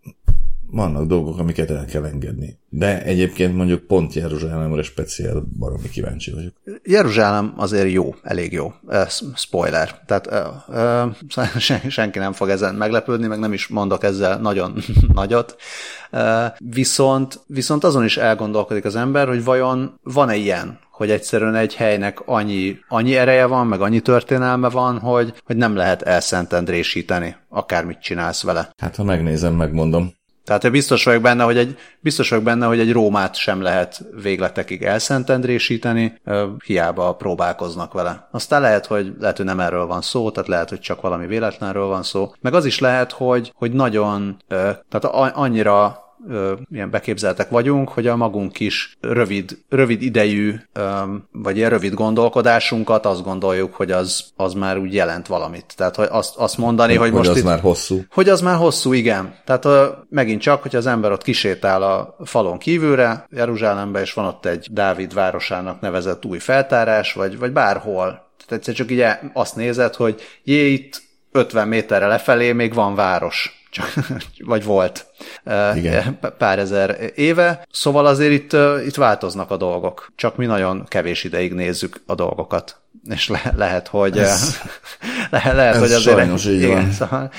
vannak 0.71 1.07
dolgok, 1.07 1.39
amiket 1.39 1.71
el 1.71 1.85
kell 1.85 2.05
engedni. 2.05 2.59
De 2.69 3.03
egyébként 3.03 3.57
mondjuk 3.57 3.87
pont 3.87 4.15
Jeruzsálemre 4.15 4.83
speciál 4.83 5.47
baromi 5.59 5.89
kíváncsi 5.89 6.33
vagyok. 6.33 6.53
Jeruzsálem 6.83 7.53
azért 7.57 7.91
jó, 7.91 8.15
elég 8.23 8.53
jó. 8.53 8.73
Spoiler. 9.35 10.01
Tehát 10.07 10.29
sen, 11.59 11.81
senki 11.89 12.19
nem 12.19 12.33
fog 12.33 12.49
ezen 12.49 12.75
meglepődni, 12.75 13.27
meg 13.27 13.39
nem 13.39 13.53
is 13.53 13.67
mondok 13.67 14.05
ezzel 14.05 14.41
nagyon 14.41 14.79
nagyot. 15.15 15.57
Viszont, 16.59 17.41
viszont 17.47 17.85
azon 17.85 18.05
is 18.05 18.17
elgondolkodik 18.17 18.85
az 18.85 18.97
ember, 18.97 19.29
hogy 19.29 19.45
vajon 19.45 19.99
van-e 20.03 20.37
ilyen, 20.37 20.79
hogy 20.91 21.11
egyszerűen 21.11 21.55
egy 21.55 21.75
helynek 21.75 22.23
annyi, 22.27 22.79
annyi 22.89 23.17
ereje 23.17 23.47
van, 23.47 23.67
meg 23.67 23.81
annyi 23.81 24.01
történelme 24.01 24.69
van, 24.69 24.99
hogy, 24.99 25.35
hogy 25.45 25.57
nem 25.57 25.77
lehet 25.77 26.03
elszentendrésíteni, 26.03 27.37
akármit 27.49 28.01
csinálsz 28.01 28.43
vele. 28.43 28.71
Hát 28.77 28.97
ha 28.97 29.05
megnézem, 29.05 29.55
megmondom. 29.55 30.15
Tehát 30.47 30.71
biztos 30.71 31.05
vagyok 31.05 31.23
benne, 31.23 31.45
hogy 31.45 31.59
egy, 31.59 31.79
biztos 32.01 32.29
vagyok 32.29 32.45
benne, 32.45 32.67
hogy 32.67 32.81
egy 32.81 32.93
Rómát 32.93 33.35
sem 33.35 33.63
lehet 33.63 34.05
végletekig 34.23 34.83
elszentendrésíteni, 34.83 36.21
hiába 36.65 37.15
próbálkoznak 37.15 37.93
vele. 37.93 38.29
Aztán 38.31 38.61
lehet, 38.61 38.87
hogy, 38.87 39.13
lehet, 39.21 39.37
hogy 39.37 39.47
nem 39.47 39.61
erről 39.61 39.87
van 39.87 40.03
szó, 40.03 40.31
tehát 40.31 40.49
lehet, 40.49 40.69
hogy 40.69 40.81
csak 40.81 41.01
valami 41.01 41.27
véletlenről 41.27 41.87
van 41.87 42.03
szó. 42.03 42.33
Meg 42.41 42.55
az 42.55 42.65
is 42.65 42.79
lehet, 42.79 43.13
hogy, 43.13 43.53
hogy 43.55 43.73
nagyon, 43.73 44.37
tehát 44.49 45.05
annyira 45.35 46.06
ö, 46.29 46.53
ilyen 46.71 46.91
beképzeltek 46.91 47.49
vagyunk, 47.49 47.89
hogy 47.89 48.07
a 48.07 48.17
magunk 48.17 48.61
is 48.61 48.97
rövid, 49.01 49.59
rövid 49.69 50.03
idejű, 50.03 50.55
ö, 50.73 50.83
vagy 51.33 51.57
ilyen 51.57 51.71
rövid 51.71 51.95
gondolkodásunkat 51.95 53.07
azt 53.07 53.23
gondoljuk, 53.23 53.75
hogy 53.75 53.91
az, 53.91 54.25
az 54.37 54.55
már 54.55 54.79
úgy 54.79 54.95
jelent 54.95 55.27
valamit. 55.27 55.75
Tehát 55.77 55.97
hogy 55.97 56.09
azt, 56.11 56.37
azt 56.37 56.59
mondani, 56.59 56.95
hogy, 56.95 57.09
hogy 57.09 57.17
most 57.17 57.31
az 57.31 57.37
itt, 57.37 57.45
már 57.45 57.61
hosszú. 57.61 58.01
Hogy 58.11 58.29
az 58.29 58.41
már 58.41 58.57
hosszú, 58.57 58.93
igen. 58.93 59.35
Tehát 59.45 59.65
ö, 59.65 59.87
megint 60.09 60.41
csak, 60.41 60.63
hogy 60.63 60.77
az 60.77 60.87
ember 60.87 61.13
ott 61.13 61.23
kisétál 61.23 61.83
a 61.83 62.17
falon 62.25 62.59
kívülre, 62.59 63.27
Jeruzsálembe, 63.31 64.01
és 64.01 64.13
van 64.13 64.25
ott 64.25 64.47
egy 64.47 64.69
Dávid 64.71 65.15
városának 65.15 65.81
nevezett 65.81 66.25
új 66.25 66.39
feltárás, 66.39 67.13
vagy, 67.13 67.39
vagy 67.39 67.53
bárhol. 67.53 68.07
Tehát 68.47 68.53
egyszer 68.53 68.75
csak 68.75 68.91
így 68.91 69.05
azt 69.33 69.57
nézed, 69.57 69.95
hogy 69.95 70.21
jé, 70.45 70.73
itt 70.73 71.03
50 71.33 71.69
méterre 71.69 72.07
lefelé 72.07 72.53
még 72.53 72.75
van 72.75 72.95
város 72.95 73.66
csak, 73.77 73.95
vagy 74.39 74.65
volt 74.65 75.07
Igen. 75.75 76.19
pár 76.39 76.59
ezer 76.59 77.13
éve. 77.15 77.67
Szóval 77.71 78.07
azért 78.07 78.33
itt, 78.33 78.57
itt 78.87 78.95
változnak 78.95 79.51
a 79.51 79.57
dolgok, 79.57 80.13
csak 80.15 80.37
mi 80.37 80.47
nagyon 80.47 80.85
kevés 80.89 81.25
ideig 81.25 81.53
nézzük 81.53 82.03
a 82.07 82.15
dolgokat. 82.15 82.81
És 83.09 83.29
le, 83.29 83.53
lehet, 83.57 83.89
hogy 83.89 84.19
ez, 84.19 84.57
le, 85.31 85.53
lehet, 85.53 85.75
ez 85.75 85.81
hogy 85.81 85.93
azért... 85.93 86.17
Sajnos 86.17 86.47
így 86.47 86.63
igen, 86.63 86.83
van. 86.83 86.93
Szóval, 86.93 87.31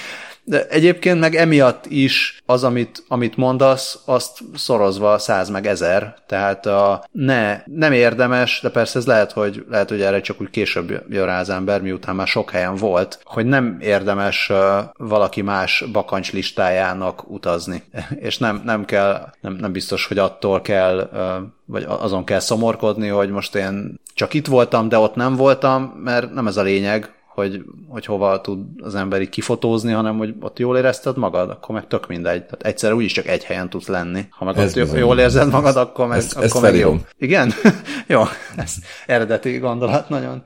de 0.49 0.67
egyébként 0.67 1.19
meg 1.19 1.35
emiatt 1.35 1.85
is 1.85 2.41
az, 2.45 2.63
amit, 2.63 3.03
amit 3.07 3.37
mondasz, 3.37 3.99
azt 4.05 4.39
szorozva 4.55 5.17
száz 5.17 5.49
meg 5.49 5.67
ezer, 5.67 6.15
tehát 6.27 6.65
a, 6.65 7.03
ne, 7.11 7.61
nem 7.65 7.91
érdemes, 7.91 8.59
de 8.63 8.69
persze 8.69 8.99
ez 8.99 9.05
lehet, 9.05 9.31
hogy, 9.31 9.65
lehet, 9.69 9.89
hogy 9.89 10.01
erre 10.01 10.21
csak 10.21 10.41
úgy 10.41 10.49
később 10.49 11.03
jön 11.09 11.25
rá 11.25 11.39
az 11.39 11.49
ember, 11.49 11.81
miután 11.81 12.15
már 12.15 12.27
sok 12.27 12.51
helyen 12.51 12.75
volt, 12.75 13.19
hogy 13.23 13.45
nem 13.45 13.77
érdemes 13.81 14.51
valaki 14.97 15.41
más 15.41 15.83
bakancs 15.91 16.31
listájának 16.31 17.31
utazni, 17.31 17.83
és 18.27 18.37
nem, 18.37 18.61
nem 18.65 18.85
kell, 18.85 19.29
nem, 19.41 19.53
nem 19.53 19.71
biztos, 19.71 20.05
hogy 20.05 20.17
attól 20.17 20.61
kell 20.61 21.09
vagy 21.65 21.85
azon 21.87 22.23
kell 22.23 22.39
szomorkodni, 22.39 23.07
hogy 23.07 23.29
most 23.29 23.55
én 23.55 23.99
csak 24.13 24.33
itt 24.33 24.47
voltam, 24.47 24.89
de 24.89 24.97
ott 24.97 25.15
nem 25.15 25.35
voltam, 25.35 25.83
mert 25.83 26.33
nem 26.33 26.47
ez 26.47 26.57
a 26.57 26.61
lényeg, 26.61 27.16
hogy, 27.37 27.63
hogy 27.87 28.05
hova 28.05 28.41
tud 28.41 28.59
az 28.81 28.95
ember 28.95 29.21
így 29.21 29.29
kifotózni, 29.29 29.91
hanem 29.91 30.17
hogy 30.17 30.33
ott 30.39 30.59
jól 30.59 30.77
érezted 30.77 31.17
magad, 31.17 31.49
akkor 31.49 31.75
meg 31.75 31.87
tök 31.87 32.07
mindegy. 32.07 32.43
Tehát 32.43 32.63
egyszer 32.63 32.93
úgyis 32.93 33.11
csak 33.11 33.27
egy 33.27 33.43
helyen 33.43 33.69
tudsz 33.69 33.87
lenni. 33.87 34.27
Ha 34.29 34.45
meg 34.45 34.57
ez 34.57 34.69
ott 34.69 34.83
bizony. 34.83 34.99
jól 34.99 35.19
érzed 35.19 35.49
magad, 35.49 35.75
akkor 35.75 36.07
meg, 36.07 36.17
ezt, 36.17 36.31
akkor 36.31 36.43
ezt 36.43 36.61
meg 36.61 36.75
jó. 36.75 36.95
Igen? 37.17 37.53
jó, 38.07 38.23
ez 38.55 38.73
eredeti 39.05 39.57
gondolat 39.57 40.09
nagyon. 40.09 40.43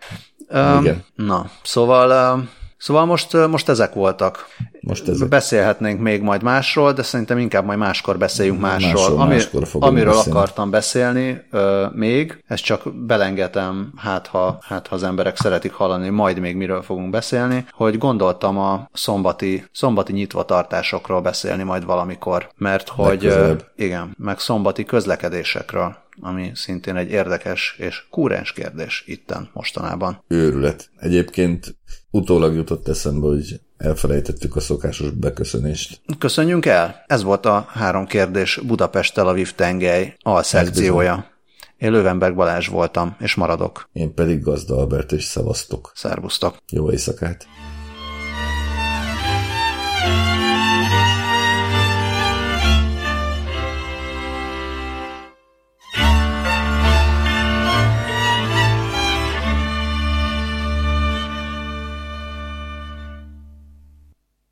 Um, 0.49 0.81
Igen. 0.81 1.03
Na, 1.15 1.49
szóval, 1.63 2.37
uh, 2.37 2.43
Szóval 2.81 3.05
most, 3.05 3.47
most 3.47 3.69
ezek 3.69 3.93
voltak. 3.93 4.47
Most 4.79 5.07
ezek. 5.07 5.27
Beszélhetnénk 5.27 5.99
még 5.99 6.21
majd 6.21 6.43
másról, 6.43 6.93
de 6.93 7.03
szerintem 7.03 7.37
inkább 7.37 7.65
majd 7.65 7.79
máskor 7.79 8.17
beszéljünk 8.17 8.59
másról. 8.59 8.91
Másról, 8.93 9.21
Ami, 9.21 9.33
máskor 9.33 9.67
amiről 9.79 10.13
beszélni. 10.13 10.37
akartam 10.39 10.69
beszélni 10.69 11.41
ö, 11.51 11.85
még, 11.93 12.43
ezt 12.47 12.63
csak 12.63 12.93
belengetem, 12.93 13.91
hát 13.97 14.27
ha, 14.27 14.57
hát 14.61 14.87
ha 14.87 14.95
az 14.95 15.03
emberek 15.03 15.37
szeretik 15.37 15.73
hallani, 15.73 16.09
majd 16.09 16.39
még 16.39 16.55
miről 16.55 16.81
fogunk 16.81 17.09
beszélni, 17.09 17.65
hogy 17.71 17.97
gondoltam 17.97 18.57
a 18.57 18.89
szombati, 18.93 19.65
szombati 19.71 20.13
nyitvatartásokról 20.13 21.21
beszélni 21.21 21.63
majd 21.63 21.85
valamikor, 21.85 22.49
mert 22.57 22.89
hogy 22.89 23.05
Legközelebb. 23.21 23.65
igen, 23.75 24.15
meg 24.17 24.39
szombati 24.39 24.83
közlekedésekről 24.83 25.95
ami 26.19 26.51
szintén 26.53 26.95
egy 26.95 27.11
érdekes 27.11 27.75
és 27.77 28.03
kúrens 28.09 28.53
kérdés 28.53 29.03
itten 29.07 29.49
mostanában. 29.53 30.23
Őrület. 30.27 30.89
Egyébként 30.97 31.75
utólag 32.09 32.55
jutott 32.55 32.87
eszembe, 32.87 33.27
hogy 33.27 33.59
elfelejtettük 33.77 34.55
a 34.55 34.59
szokásos 34.59 35.09
beköszönést. 35.09 36.01
Köszönjünk 36.17 36.65
el! 36.65 37.03
Ez 37.07 37.23
volt 37.23 37.45
a 37.45 37.65
három 37.69 38.05
kérdés 38.05 38.59
Budapest-Tel 38.63 39.27
Aviv 39.27 39.53
tengely 39.53 40.15
alszekciója. 40.19 41.29
Én 41.77 41.91
Lövenberg 41.91 42.35
Balázs 42.35 42.67
voltam, 42.67 43.15
és 43.19 43.35
maradok. 43.35 43.89
Én 43.93 44.13
pedig 44.13 44.41
Gazda 44.41 44.77
Albert, 44.77 45.11
és 45.11 45.23
szevasztok. 45.23 45.91
Szervusztok! 45.95 46.57
Jó 46.71 46.91
éjszakát! 46.91 47.47